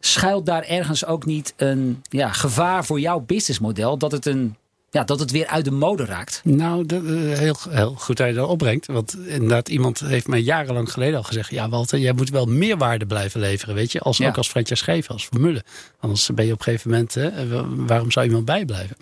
[0.00, 4.56] schuilt daar ergens ook niet een ja, gevaar voor jouw businessmodel dat het een
[4.90, 6.40] ja, dat het weer uit de mode raakt.
[6.44, 8.86] Nou, dat, uh, heel, heel goed dat je dat opbrengt.
[8.86, 11.50] Want inderdaad, iemand heeft mij jarenlang geleden al gezegd...
[11.50, 14.00] ja, Walter, jij moet wel meer waarde blijven leveren, weet je.
[14.00, 14.28] Als, Ja.
[14.28, 15.64] Ook als franchisegever, als formule.
[16.00, 17.14] Anders ben je op een gegeven moment...
[17.14, 18.96] Hè, wa- waarom zou iemand bijblijven?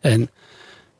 [0.00, 0.30] En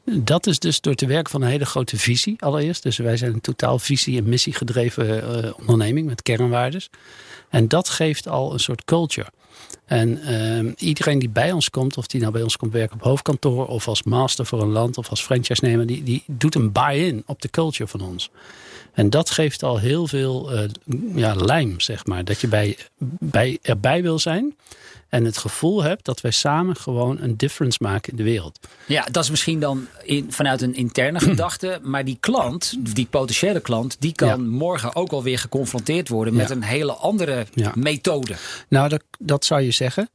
[0.04, 2.82] dat is dus door te werken van een hele grote visie allereerst.
[2.82, 6.90] Dus wij zijn een totaal visie- en missiegedreven eh, onderneming met kernwaardes.
[7.50, 9.28] En dat geeft al een soort culture.
[9.84, 13.02] En ehm, iedereen die bij ons komt, of die nou bij ons komt werken op
[13.02, 17.22] hoofdkantoor, of als master voor een land, of als franchise-nemer, die, die doet een buy-in
[17.26, 18.30] op de culture van ons.
[18.92, 20.68] En dat geeft al heel veel eh,
[21.14, 22.24] ja, lijm, zeg maar.
[22.24, 22.76] Dat je bij,
[23.18, 24.54] bij, erbij wil zijn.
[25.14, 28.58] En het gevoel hebt dat wij samen gewoon een difference maken in de wereld.
[28.86, 31.78] Ja, dat is misschien dan in, vanuit een interne gedachte.
[31.82, 34.36] Maar die klant, die potentiële klant, die kan Ja.
[34.36, 36.54] morgen ook alweer geconfronteerd worden met Ja.
[36.54, 37.72] een hele andere Ja.
[37.74, 38.34] methode.
[38.68, 40.08] Nou, dat, dat zou je zeggen.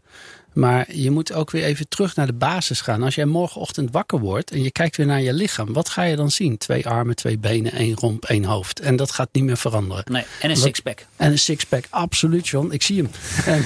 [0.60, 3.04] Maar je moet ook weer even terug naar de basis gaan.
[3.04, 6.15] Als jij morgenochtend wakker wordt en je kijkt weer naar je lichaam, wat ga je
[6.15, 6.58] dan zien?
[6.58, 8.80] Twee armen, twee benen, één romp, één hoofd.
[8.80, 10.04] En dat gaat niet meer veranderen.
[10.12, 11.06] Nee, en een sixpack.
[11.15, 12.72] En een sixpack, absoluut John.
[12.72, 13.10] Ik zie hem.
[13.56, 13.65] En,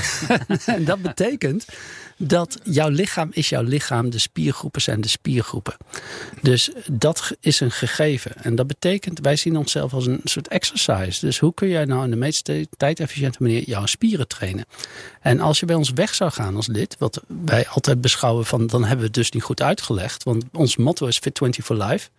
[0.75, 1.65] en dat betekent
[2.27, 4.09] dat jouw lichaam is jouw lichaam.
[4.09, 5.75] De spiergroepen zijn de spiergroepen.
[6.41, 8.31] Dus dat is een gegeven.
[8.35, 11.25] En dat betekent, wij zien onszelf als een soort exercise.
[11.25, 14.65] Dus hoe kun jij nou in de meest tijdefficiënte manier jouw spieren trainen?
[15.21, 18.67] En als je bij ons weg zou gaan als lid, wat wij altijd beschouwen van,
[18.67, 20.23] dan hebben we het dus niet goed uitgelegd.
[20.23, 22.09] Want ons motto is Fit 20 for Life.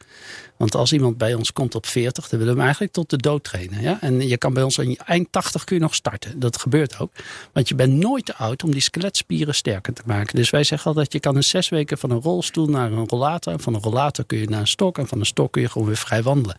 [0.57, 3.17] Want als iemand bij ons komt op 40, dan willen we hem eigenlijk tot de
[3.17, 3.83] dood trainen.
[3.83, 3.99] Ja?
[4.01, 6.41] En je kan bij ons aan eind 80 kun je nog starten.
[6.41, 7.13] Dat gebeurt ook.
[7.53, 10.37] Want je bent nooit te oud om die skeletspieren sterker te maken.
[10.37, 13.53] Dus wij zeggen altijd, je kan in zes weken van een rolstoel naar een rollator.
[13.53, 14.99] En van een rollator kun je naar een stok.
[14.99, 16.57] En van een stok kun je gewoon weer vrij wandelen.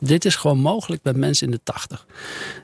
[0.00, 2.06] Dit is gewoon mogelijk bij mensen in de 80.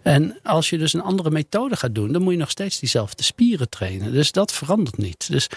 [0.03, 3.23] En als je dus een andere methode gaat doen, dan moet je nog steeds diezelfde
[3.23, 4.13] spieren trainen.
[4.13, 5.31] Dus dat verandert niet.
[5.31, 5.49] Dus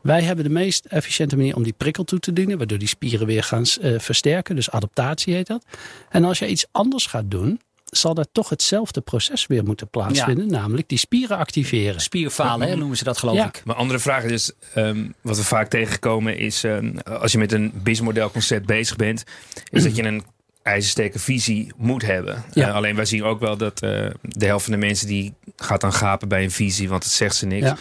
[0.00, 3.26] wij hebben de meest efficiënte manier om die prikkel toe te dienen, waardoor die spieren
[3.26, 4.54] weer gaan eh, versterken.
[4.54, 5.64] Dus adaptatie heet dat.
[6.08, 10.50] En als je iets anders gaat doen, zal er toch hetzelfde proces weer moeten plaatsvinden,
[10.50, 12.00] namelijk die spieren activeren.
[12.00, 13.46] Spierfalen hè, noemen ze dat geloof Ja.
[13.46, 13.62] ik.
[13.64, 17.72] Maar andere vraag is, ehm, wat we vaak tegenkomen is, ehm, als je met een
[17.82, 19.24] BIS-model concept bezig bent,
[19.70, 20.24] is dat je een
[20.62, 22.44] ijzersterke visie moet hebben.
[22.52, 22.68] Ja.
[22.68, 25.80] Eh, alleen wij zien ook wel dat eh, de helft van de mensen die gaat
[25.80, 27.66] dan gapen bij een visie, want het zegt ze niks.
[27.66, 27.76] Ja.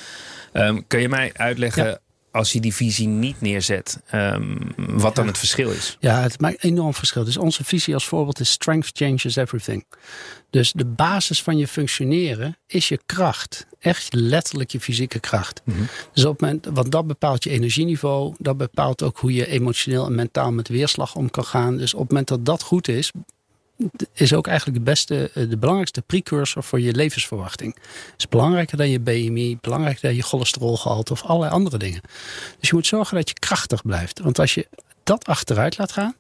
[0.51, 1.99] Ehm, kun je mij uitleggen.
[2.37, 5.97] Als je die visie niet neerzet, ehm, wat dan het verschil is?
[5.99, 7.23] Ja, het maakt enorm verschil.
[7.23, 9.85] Dus onze visie als voorbeeld is strength changes everything.
[10.49, 13.65] Dus de basis van je functioneren is je kracht.
[13.79, 15.61] Echt letterlijk je fysieke kracht.
[16.13, 18.35] Dus op het moment, want dat bepaalt je energieniveau.
[18.37, 21.77] Dat bepaalt ook hoe je emotioneel en mentaal met weerslag om kan gaan.
[21.77, 23.11] Dus op het moment dat dat goed is,
[24.13, 27.75] is ook eigenlijk de beste, eh, de belangrijkste precursor voor je levensverwachting.
[28.17, 32.01] is belangrijker dan je BMI, belangrijker dan je cholesterolgehalte of allerlei andere dingen.
[32.59, 34.19] Dus je moet zorgen dat je krachtig blijft.
[34.19, 34.67] Want als je
[35.03, 36.15] dat achteruit laat gaan,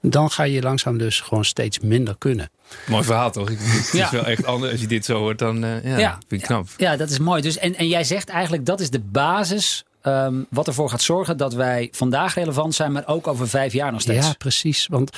[0.00, 2.50] dan ga je langzaam dus gewoon steeds minder kunnen.
[2.86, 3.48] Mooi verhaal toch?
[3.48, 4.04] Het Ja.
[4.04, 4.72] is wel echt anders.
[4.72, 6.18] Als je dit zo hoort, dan eh, ja, Ja.
[6.28, 6.68] vind ik knap.
[6.76, 7.42] Ja, dat is mooi.
[7.42, 11.36] Dus, en, en jij zegt eigenlijk dat is de basis ehm, wat ervoor gaat zorgen
[11.36, 14.26] dat wij vandaag relevant zijn, maar ook over vijf jaar nog steeds.
[14.26, 14.86] Ja, precies.
[14.86, 15.10] Want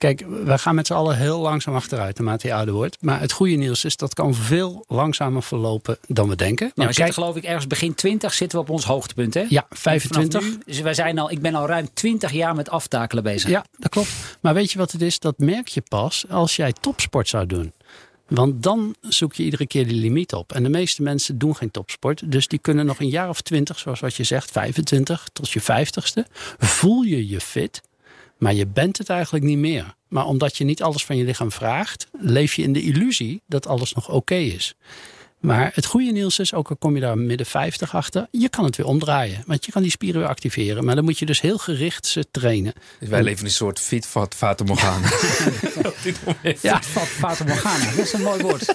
[0.00, 2.96] kijk, we gaan met z'n allen heel langzaam achteruit naarmate je ouder wordt.
[3.00, 6.72] Maar het goede nieuws is dat kan veel langzamer verlopen dan we denken.
[6.74, 9.34] Nou, we zitten geloof ik ergens begin 20 zitten we op ons hoogtepunt.
[9.34, 9.40] Hè?
[9.48, 10.42] ja, Vanaf 25.
[10.42, 13.50] nu, dus wij zijn al, ik ben al ruim 20 jaar met aftakelen bezig.
[13.50, 14.10] Ja, dat klopt.
[14.40, 15.18] Maar weet je wat het is?
[15.18, 17.72] Dat merk je pas als jij topsport zou doen.
[18.28, 20.52] Want dan zoek je iedere keer die limiet op.
[20.52, 22.32] En de meeste mensen doen geen topsport.
[22.32, 25.62] Dus die kunnen nog een jaar of twintig, zoals wat je zegt, 25 tot je
[25.62, 26.30] 50ste.
[26.58, 27.80] Voel je je fit,
[28.40, 29.94] maar je bent het eigenlijk niet meer.
[30.08, 33.66] Maar omdat je niet alles van je lichaam vraagt, leef je in de illusie dat
[33.66, 34.74] alles nog oké is.
[35.40, 38.64] Maar het goede nieuws is, ook al kom je daar midden 50 achter, je kan
[38.64, 39.42] het weer omdraaien.
[39.46, 40.84] Want je kan die spieren weer activeren.
[40.84, 42.72] Maar dan moet je dus heel gericht ze trainen.
[42.98, 45.06] Dus wij leven in een soort fit Fata Morgana.
[45.76, 46.62] Op dit moment.
[46.62, 46.82] Ja.
[46.82, 48.74] Fat, Fata Morgana, dat is een mooi woord.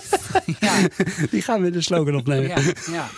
[0.60, 0.88] ja,
[1.32, 2.47] Die gaan we de slogan opnemen.
[2.47, 3.10] ja, ja.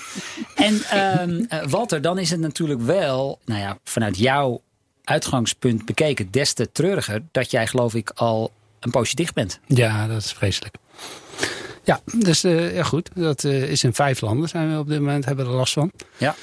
[0.55, 4.61] En ehm, eh, Walter, dan is het natuurlijk wel, nou ja, vanuit jouw
[5.07, 9.59] uitgangspunt bekeken, des te treuriger dat jij geloof ik al een poosje dicht bent.
[9.65, 10.75] Ja, dat is vreselijk.
[11.83, 13.09] Ja, dus eh, ja, goed.
[13.13, 15.91] Dat eh, is in vijf landen zijn we op dit moment, hebben er last van.
[16.17, 16.35] Ja.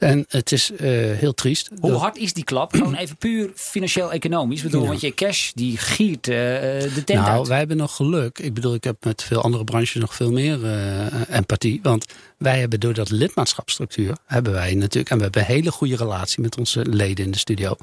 [0.00, 1.70] En het is eh, heel triest.
[1.80, 2.72] Hoe Dat- hard is die klap?
[2.76, 4.58] Gewoon even puur financieel-economisch.
[4.58, 4.88] Ik bedoel, Ja.
[4.88, 7.48] want je cash die giert eh, de tent nou, uit.
[7.48, 8.38] wij hebben nog geluk.
[8.38, 11.80] Ik bedoel, ik heb met veel andere branches nog veel meer eh, empathie.
[11.82, 12.04] Want
[12.36, 16.42] wij hebben door dat lidmaatschapsstructuur, hebben wij natuurlijk, en we hebben een hele goede relatie
[16.42, 17.76] met onze leden in de studio.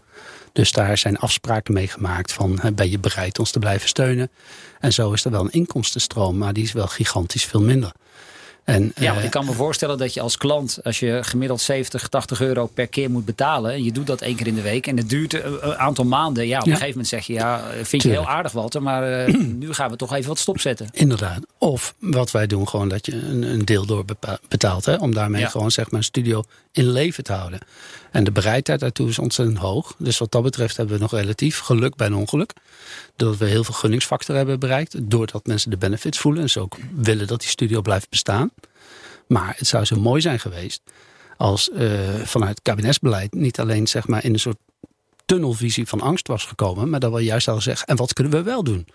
[0.53, 4.29] Dus daar zijn afspraken mee gemaakt van, eh, ben je bereid ons te blijven steunen?
[4.79, 7.91] En zo is er wel een inkomstenstroom, maar die is wel gigantisch veel minder.
[8.67, 11.61] En, Ja, want eh, ik kan me voorstellen dat je als klant, als je gemiddeld
[11.61, 13.71] 70, 80 euro per keer moet betalen.
[13.71, 14.87] En je doet dat één keer in de week.
[14.87, 16.47] En het duurt een aantal maanden.
[16.47, 16.73] Ja, op een Ja.
[16.77, 18.81] gegeven moment zeg je, ja, vind je heel aardig Walter.
[18.81, 20.89] Maar eh, nu gaan we toch even wat stopzetten.
[20.91, 21.39] Inderdaad.
[21.57, 24.05] Of wat wij doen, gewoon dat je een, een deel door
[24.47, 24.85] betaalt.
[24.85, 25.47] Hè, om daarmee Ja.
[25.49, 27.59] gewoon zeg maar een studio in leven te houden.
[28.11, 29.95] En de bereidheid daartoe is ontzettend hoog.
[29.97, 32.53] Dus wat dat betreft hebben we nog relatief geluk bij een ongeluk.
[33.15, 35.09] Doordat we heel veel gunningsfactor hebben bereikt.
[35.09, 36.41] Doordat mensen de benefits voelen.
[36.41, 38.51] En ze ook willen dat die studio blijft bestaan.
[39.27, 40.81] Maar het zou zo mooi zijn geweest
[41.37, 41.89] als eh,
[42.23, 44.57] vanuit kabinetsbeleid niet alleen zeg maar in een soort
[45.25, 48.43] tunnelvisie van angst was gekomen, maar dat we juist hadden gezegd, en wat kunnen we
[48.43, 48.87] wel doen?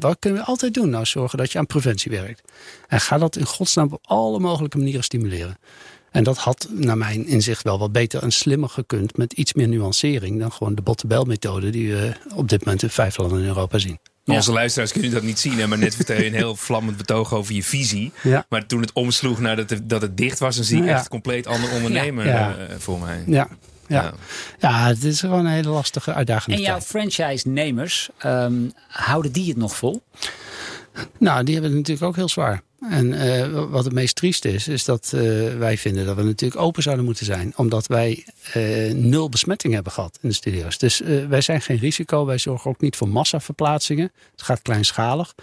[0.00, 0.90] Wat kunnen we altijd doen?
[0.90, 2.42] Nou, zorgen dat je aan preventie werkt.
[2.88, 5.58] En ga dat in godsnaam op alle mogelijke manieren stimuleren.
[6.12, 9.68] En dat had naar mijn inzicht wel wat beter en slimmer gekund met iets meer
[9.68, 13.78] nuancering dan gewoon de bottebel-methode die we op dit moment in vijf landen in Europa
[13.78, 13.98] zien.
[14.24, 14.34] Ja.
[14.34, 17.34] Onze luisteraars kunnen dat niet zien, hè, maar net vertel je een heel vlammend betoog
[17.34, 18.12] over je visie.
[18.22, 18.46] Ja.
[18.48, 20.90] Maar toen het omsloeg naar dat het, dat het dicht was, dan zie ik Ja.
[20.90, 22.56] echt een compleet ander ondernemer Ja.
[22.56, 23.22] eh, voor mij.
[23.26, 23.48] Ja,
[23.86, 24.02] ja.
[24.02, 24.12] Ja.
[24.58, 24.86] ja.
[24.86, 26.56] het is gewoon een hele lastige uitdaging.
[26.56, 28.54] En jouw franchise-nemers, ehm,
[28.88, 30.02] houden die het nog vol?
[31.18, 32.62] Nou, die hebben het natuurlijk ook heel zwaar.
[32.90, 35.20] En eh, wat het meest triest is, is dat eh,
[35.58, 37.52] wij vinden dat we natuurlijk open zouden moeten zijn.
[37.56, 40.78] Omdat wij eh, nul besmetting hebben gehad in de studio's.
[40.78, 42.24] Dus wij zijn geen risico.
[42.26, 44.12] Wij zorgen ook niet voor massaverplaatsingen.
[44.30, 45.34] Het gaat kleinschalig.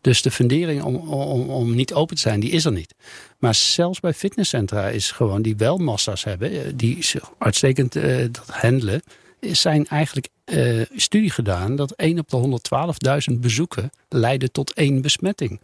[0.00, 2.94] Dus de fundering om, om, om niet open te zijn, die is er niet.
[3.38, 6.76] Maar zelfs bij fitnesscentra is gewoon die wel massa's hebben.
[6.76, 7.06] Die
[7.38, 7.92] uitstekend
[8.30, 9.02] dat handelen.
[9.40, 10.28] zijn eigenlijk
[10.96, 12.60] studie gedaan dat 1 op de
[13.32, 15.60] 112.000 bezoeken leiden tot één besmetting.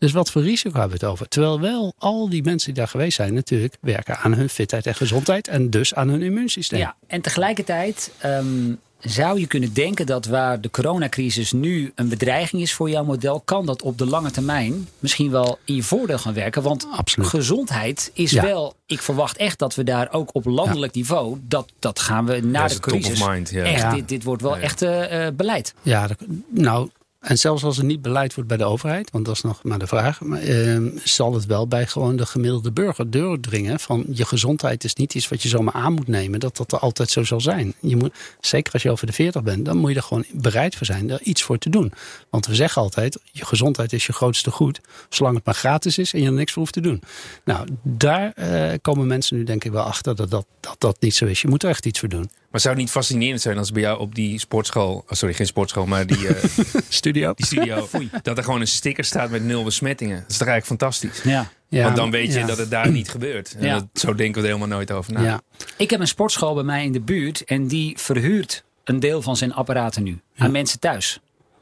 [0.00, 1.28] Dus wat voor risico hebben we het over?
[1.28, 4.94] Terwijl wel al die mensen die daar geweest zijn natuurlijk werken aan hun fitheid en
[4.94, 6.78] gezondheid en dus aan hun immuunsysteem.
[6.78, 12.62] Ja, en tegelijkertijd ehm, zou je kunnen denken dat waar de coronacrisis nu een bedreiging
[12.62, 16.18] is voor jouw model, kan dat op de lange termijn misschien wel in je voordeel
[16.18, 16.62] gaan werken.
[16.62, 17.28] Want Absoluut.
[17.28, 18.42] gezondheid is Ja.
[18.42, 22.40] wel, ik verwacht echt dat we daar ook op landelijk niveau, dat, dat gaan we
[22.40, 23.26] na de is top of crisis.
[23.26, 23.64] mind, ja.
[23.64, 23.94] Echt, Ja.
[23.94, 24.62] dit, dit wordt wel Ja.
[24.62, 25.74] echt eh, eh, beleid.
[25.82, 26.08] Ja,
[26.48, 29.62] nou, en zelfs als er niet beleid wordt bij de overheid, want dat is nog
[29.62, 34.04] maar de vraag, maar, ehm, zal het wel bij gewoon de gemiddelde burger doordringen van
[34.12, 37.10] je gezondheid is niet iets wat je zomaar aan moet nemen, dat dat er altijd
[37.10, 37.74] zo zal zijn.
[37.80, 40.74] Je moet, zeker als je over de 40 bent, dan moet je er gewoon bereid
[40.74, 41.92] voor zijn er iets voor te doen.
[42.30, 46.12] Want we zeggen altijd, je gezondheid is je grootste goed, zolang het maar gratis is
[46.12, 47.02] en je er niks voor hoeft te doen.
[47.44, 51.14] Nou, daar eh, komen mensen nu denk ik wel achter dat dat, dat dat niet
[51.14, 51.42] zo is.
[51.42, 52.30] Je moet er echt iets voor doen.
[52.50, 55.46] Maar zou het niet fascinerend zijn als bij jou op die sportschool, oh, sorry, geen
[55.46, 56.44] sportschool, maar die, eh,
[56.88, 57.32] Studio?
[57.34, 57.88] die studio,
[58.22, 60.20] dat er gewoon een sticker staat met nul besmettingen?
[60.20, 61.22] Dat is toch eigenlijk fantastisch?
[61.22, 61.50] Ja.
[61.68, 62.46] Ja, Want dan weet je ja.
[62.46, 63.54] dat het daar niet gebeurt.
[63.58, 63.74] En Ja.
[63.74, 65.22] dat, zo denken we er helemaal nooit over na.
[65.22, 65.40] Ja.
[65.76, 69.36] Ik heb een sportschool bij mij in de buurt en die verhuurt een deel van
[69.36, 71.20] zijn apparaten nu aan mensen thuis.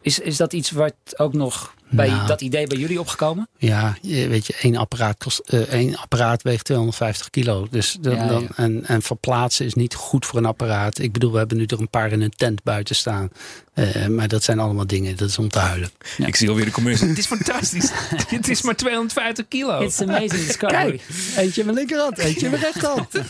[0.08, 2.26] Is, is dat iets wat ook nog bij Nou.
[2.26, 3.48] dat idee bij jullie opgekomen?
[3.56, 7.66] Ja, je- weet je, één apparaat, kost, eh, één apparaat weegt 250 kilo.
[7.70, 8.48] Dus dan, Ja, dan.
[8.56, 10.98] En, en verplaatsen is niet goed voor een apparaat.
[10.98, 13.30] Ik bedoel, we hebben nu er een paar in een tent buiten staan.
[13.74, 15.90] Eh, maar dat zijn allemaal dingen, dat is om te huilen.
[16.16, 17.08] Ik zie alweer de commercial.
[17.14, 17.90] Het is fantastisch.
[18.36, 19.80] Het is maar 250 kilo.
[19.80, 21.00] It's amazing discovery.
[21.36, 23.08] eentje in mijn linkerhand, eentje in mijn rechterhand.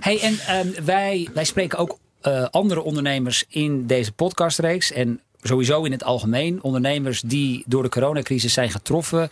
[0.00, 4.92] Hey, en ehm, wij, wij spreken ook eh, andere ondernemers in deze podcastreeks.
[4.92, 6.62] En sowieso in het algemeen.
[6.62, 9.28] Ondernemers die door de coronacrisis zijn getroffen.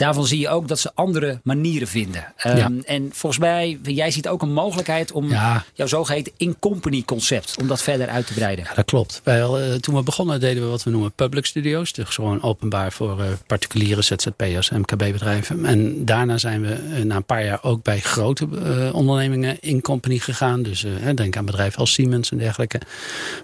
[0.00, 2.32] Daarvan zie je ook dat ze andere manieren vinden.
[2.36, 2.70] Ehm, Ja.
[2.84, 5.64] En volgens mij, jij ziet ook een mogelijkheid om Ja.
[5.74, 8.64] jouw zogeheten in-company concept, om dat verder uit te breiden.
[8.64, 9.20] Ja, dat klopt.
[9.24, 11.92] Wij, eh, toen we begonnen deden we wat we noemen public studios.
[11.92, 15.64] Dus gewoon openbaar voor eh, particuliere ZZP'ers, MKB-bedrijven.
[15.64, 18.48] En daarna zijn we eh, na een paar jaar ook bij grote
[18.92, 20.62] ondernemingen in company gegaan.
[20.62, 22.80] Dus denk aan bedrijven als Siemens en dergelijke.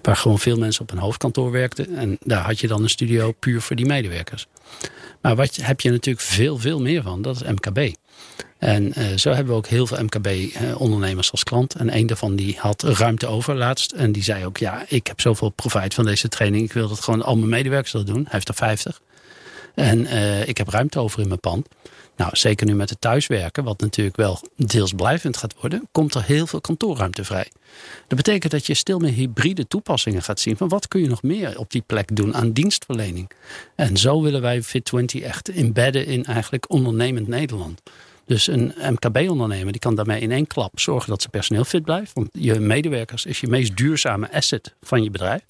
[0.02, 1.96] Waar gewoon veel mensen op een hoofdkantoor werkten.
[1.96, 4.46] En daar had je dan een studio puur voor die medewerkers.
[5.20, 7.22] Maar wat heb je natuurlijk veel, veel meer van.
[7.22, 7.94] Dat is MKB.
[8.58, 11.74] En eh, zo hebben we ook heel veel MKB-ondernemers als klant.
[11.74, 13.92] En een daarvan die had ruimte over laatst.
[13.92, 16.64] En die zei ook, ja, ik heb zoveel profijt van deze training.
[16.64, 18.22] Ik wil dat gewoon al mijn medewerkers dat doen.
[18.22, 19.00] Hij heeft er 50.
[19.74, 21.68] En eh, ik heb ruimte over in mijn pand.
[22.16, 26.24] Nou, zeker nu met het thuiswerken, wat natuurlijk wel deels blijvend gaat worden, komt er
[26.24, 27.50] heel veel kantoorruimte vrij.
[28.06, 30.56] Dat betekent dat je stil meer hybride toepassingen gaat zien.
[30.56, 33.30] Van wat kun je nog meer op die plek doen aan dienstverlening?
[33.74, 37.82] En zo willen wij Fit20 echt embedden in eigenlijk ondernemend Nederland.
[38.26, 42.12] Dus een MKB-ondernemer die kan daarmee in één klap zorgen dat zijn personeel fit blijft.
[42.12, 45.42] Want je medewerkers is je meest duurzame asset van je bedrijf.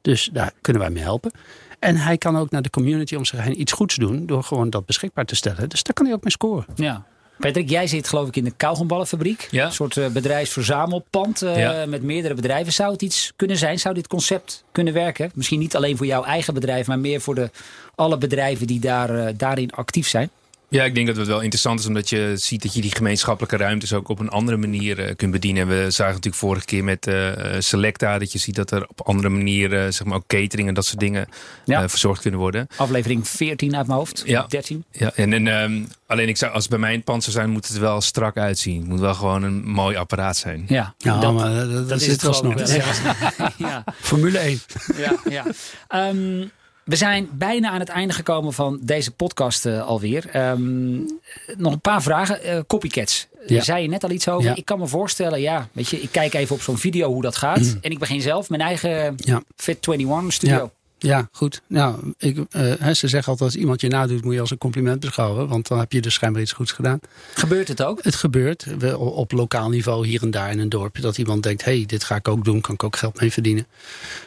[0.00, 1.32] Dus daar kunnen wij mee helpen.
[1.80, 4.70] En hij kan ook naar de community om zich heen iets goeds doen door gewoon
[4.70, 5.68] dat beschikbaar te stellen.
[5.68, 6.66] Dus daar kan hij ook mee scoren.
[6.74, 7.04] Ja.
[7.38, 9.48] Patrick, jij zit geloof ik in de kauwgomballenfabriek.
[9.50, 9.66] Ja.
[9.66, 11.86] Een soort eh, bedrijfsverzamelpand eh, Ja.
[11.86, 12.72] met meerdere bedrijven.
[12.72, 13.78] Zou het iets kunnen zijn?
[13.78, 15.30] Zou dit concept kunnen werken?
[15.34, 17.50] Misschien niet alleen voor jouw eigen bedrijf, maar meer voor de,
[17.94, 20.30] alle bedrijven die daar, eh, daarin actief zijn.
[20.70, 23.56] Ja, ik denk dat het wel interessant is omdat je ziet dat je die gemeenschappelijke
[23.56, 25.68] ruimtes ook op een andere manier eh, kunt bedienen.
[25.68, 29.28] We zagen natuurlijk vorige keer met eh, Selecta dat je ziet dat er op andere
[29.28, 31.28] manieren, zeg maar ook catering en dat soort dingen
[31.64, 31.82] Ja.
[31.82, 32.66] eh, verzorgd kunnen worden.
[32.76, 34.22] Aflevering 14 uit mijn hoofd.
[34.26, 34.46] Ja.
[34.48, 34.84] 13.
[34.92, 37.36] Ja, en, en ehm, alleen ik zou, als het bij mij in het pand zou
[37.36, 38.78] zijn, moet het er wel strak uitzien.
[38.80, 40.64] Het moet wel gewoon een mooi apparaat zijn.
[40.68, 42.58] Ja, Ja, dat, maar dat, dat dat is zit het wel.
[42.58, 43.52] Ja.
[43.56, 43.84] ja.
[44.00, 44.60] Formule 1.
[44.96, 45.44] ja, ja.
[45.88, 46.44] Ehm,
[46.90, 50.50] We zijn bijna aan het einde gekomen van deze podcast uh, alweer.
[50.50, 51.20] Um,
[51.56, 52.38] nog een paar vragen.
[52.46, 53.28] Uh, copycats.
[53.46, 53.54] Ja.
[53.54, 54.50] Daar zei je net al iets over.
[54.50, 54.56] Ja.
[54.56, 57.36] Ik kan me voorstellen, ja, weet je, ik kijk even op zo'n video hoe dat
[57.36, 57.60] gaat.
[57.60, 57.78] Mm.
[57.80, 59.42] En ik begin zelf mijn eigen Ja.
[59.56, 60.70] Fit 21 studio.
[61.02, 61.62] Ja, goed.
[61.66, 65.00] Nou, ik, eh, ze zeggen altijd als iemand je nadoet moet je als een compliment
[65.00, 65.48] beschouwen.
[65.48, 67.00] Want dan heb je dus schijnbaar iets goeds gedaan.
[67.34, 68.02] Gebeurt het ook?
[68.02, 71.00] Het gebeurt wel op lokaal niveau hier en daar in een dorp.
[71.00, 72.60] Dat iemand denkt, hé, hey, dit ga ik ook doen.
[72.60, 73.66] Kan ik ook geld mee verdienen.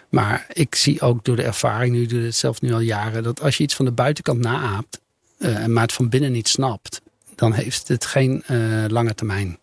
[0.09, 3.23] Maar ik zie ook door de ervaring, nu doe ik het zelf nu al jaren.
[3.23, 4.99] Dat als je iets van de buitenkant naaapt.
[5.37, 7.01] eh, maar het van binnen niet snapt.
[7.35, 9.57] Dan heeft het geen eh, lange termijn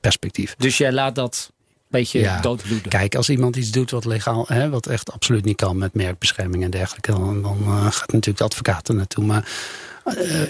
[0.00, 0.54] perspectief.
[0.58, 1.52] Dus jij laat dat
[1.98, 2.40] beetje Ja.
[2.40, 2.88] doodbloeden.
[2.90, 6.62] Kijk, als iemand iets doet wat legaal, hè, wat echt absoluut niet kan met merkbescherming
[6.64, 9.24] en dergelijke, dan, dan eh, gaat natuurlijk de advocaat er naartoe.
[9.24, 9.48] Maar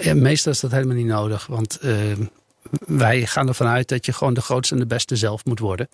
[0.01, 1.47] eh, meestal is dat helemaal niet nodig.
[1.47, 1.91] Want eh,
[2.85, 5.89] wij gaan ervan uit dat je gewoon de grootste en de beste zelf moet worden.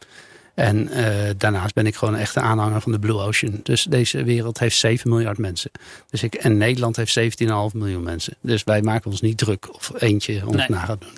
[0.53, 0.89] En
[1.37, 3.59] daarnaast ben ik gewoon echt een aanhanger van de Blue Ocean.
[3.63, 5.71] Dus deze wereld heeft 7 miljard mensen.
[6.09, 8.35] Dus ik, en Nederland heeft 17,5 miljoen mensen.
[8.41, 10.69] Dus wij maken ons niet druk of eentje ons Nee.
[10.69, 11.09] na gaat doen.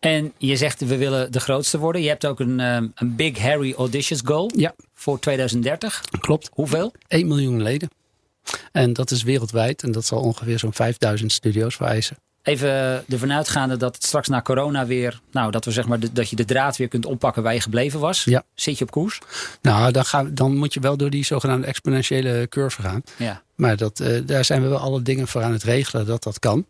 [0.00, 2.02] En je zegt we willen de grootste worden.
[2.02, 4.74] Je hebt ook een, ehm, een Big Harry Audacious Goal Ja.
[4.94, 6.02] voor 2030.
[6.20, 6.48] Klopt.
[6.52, 6.92] Hoeveel?
[7.08, 7.88] 1 miljoen leden.
[8.72, 9.82] En dat is wereldwijd.
[9.82, 12.16] En dat zal ongeveer zo'n 5000 studio's vereisen.
[12.42, 16.12] Even ervan uitgaande dat het straks na corona weer, nou dat we zeg maar de-
[16.12, 18.24] dat je de draad weer kunt oppakken waar je gebleven was.
[18.24, 18.42] Ja.
[18.54, 19.20] Zit je op koers?
[19.62, 23.02] Nou, dan, gaan, dan moet je wel door die zogenaamde exponentiële curve gaan.
[23.16, 23.42] Ja.
[23.54, 26.38] Maar dat, eh, daar zijn we wel alle dingen voor aan het regelen dat dat
[26.38, 26.66] kan.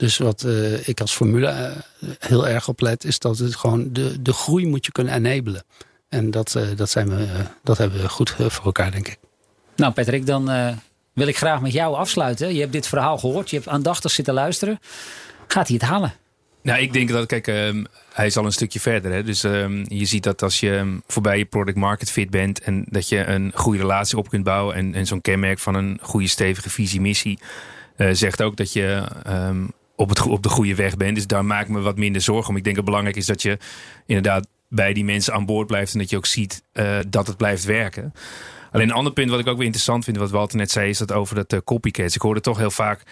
[0.00, 1.72] Dus wat eh, ik als formule eh,
[2.18, 5.64] heel erg op let, is dat het gewoon de, de groei moet je kunnen enabelen.
[6.08, 7.26] En dat, eh, dat, zijn we,
[7.62, 9.18] dat hebben we goed voor elkaar, denk ik.
[9.76, 10.76] Nou Patrick, dan eh,
[11.12, 12.54] wil ik graag met jou afsluiten.
[12.54, 14.78] Je hebt dit verhaal gehoord, je hebt aandachtig zitten luisteren.
[15.46, 16.12] Gaat hij het halen?
[16.62, 19.12] Nou, ik denk dat, kijk, ehm, hij is al een stukje verder.
[19.12, 19.22] Hè?
[19.22, 22.84] Dus ehm, je ziet dat als je ehm, voorbij je product market fit bent en
[22.88, 26.28] dat je een goede relatie op kunt bouwen en, en zo'n kenmerk van een goede
[26.28, 27.38] stevige visie missie
[27.96, 29.66] eh, zegt ook dat je ehm,
[30.00, 31.14] op, het, op de goede weg bent.
[31.14, 32.56] Dus daar maak ik me wat minder zorgen om.
[32.56, 33.58] Ik denk dat het belangrijk is dat je
[34.06, 37.36] inderdaad bij die mensen aan boord blijft en dat je ook ziet eh, dat het
[37.36, 38.12] blijft werken.
[38.70, 40.98] Alleen een ander punt wat ik ook weer interessant vind, wat Walter net zei, is
[40.98, 42.14] dat over dat eh, copycats.
[42.14, 43.02] Ik hoorde toch heel vaak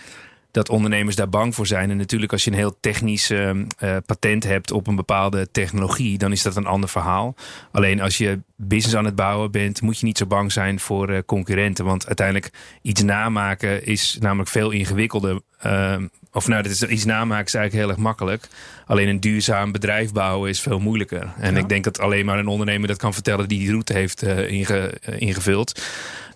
[0.51, 1.91] dat ondernemers daar bang voor zijn.
[1.91, 6.19] En natuurlijk als je een heel technisch ehm, eh, patent hebt op een bepaalde technologie,
[6.19, 7.35] dan is dat een ander verhaal.
[7.73, 11.25] Alleen als je business aan het bouwen bent, moet je niet zo bang zijn voor
[11.25, 11.85] concurrenten.
[11.85, 15.41] Want uiteindelijk iets namaken is namelijk veel ingewikkelder.
[15.59, 18.49] Ehm, of nou, dit is, iets namaken is eigenlijk heel erg makkelijk.
[18.87, 21.33] Alleen een duurzaam bedrijf bouwen is veel moeilijker.
[21.39, 24.23] En ik denk dat alleen maar een ondernemer dat kan vertellen die die route heeft
[24.23, 25.83] eh, inge- eh, ingevuld.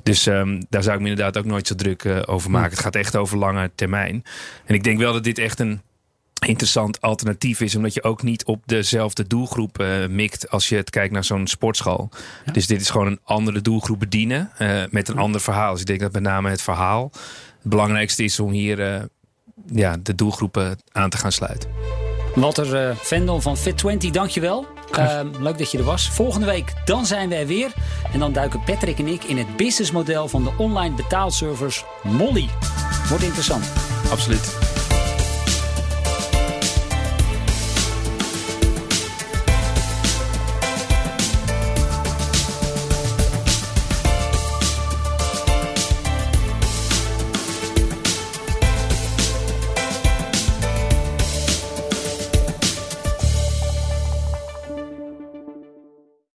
[0.03, 2.71] Dus ehm, daar zou ik me inderdaad ook nooit zo druk eh, over maken.
[2.71, 4.25] Het gaat echt over lange termijn.
[4.65, 5.81] En ik denk wel dat dit echt een
[6.47, 7.77] interessant alternatief is.
[7.77, 12.11] Omdat je ook niet op dezelfde doelgroep mikt als je het kijkt naar zo'n sportschool.
[12.53, 14.51] Dus dit is gewoon een andere doelgroep bedienen
[14.91, 15.73] met een ander verhaal.
[15.73, 17.11] Dus ik denk dat met name het verhaal
[17.63, 19.03] het belangrijkste is om hier eh,
[19.67, 21.71] ja, de doelgroepen aan te gaan sluiten.
[22.35, 24.67] Walter eh, Vendel van Fit20, dankjewel.
[24.93, 26.11] Ehm, leuk dat je er was.
[26.11, 27.73] Volgende week dan zijn we er weer.
[28.13, 32.49] En dan duiken Patrick en ik in het businessmodel van de online betaalservers Molly.
[33.09, 33.73] Wordt interessant.
[34.11, 34.72] Absoluut.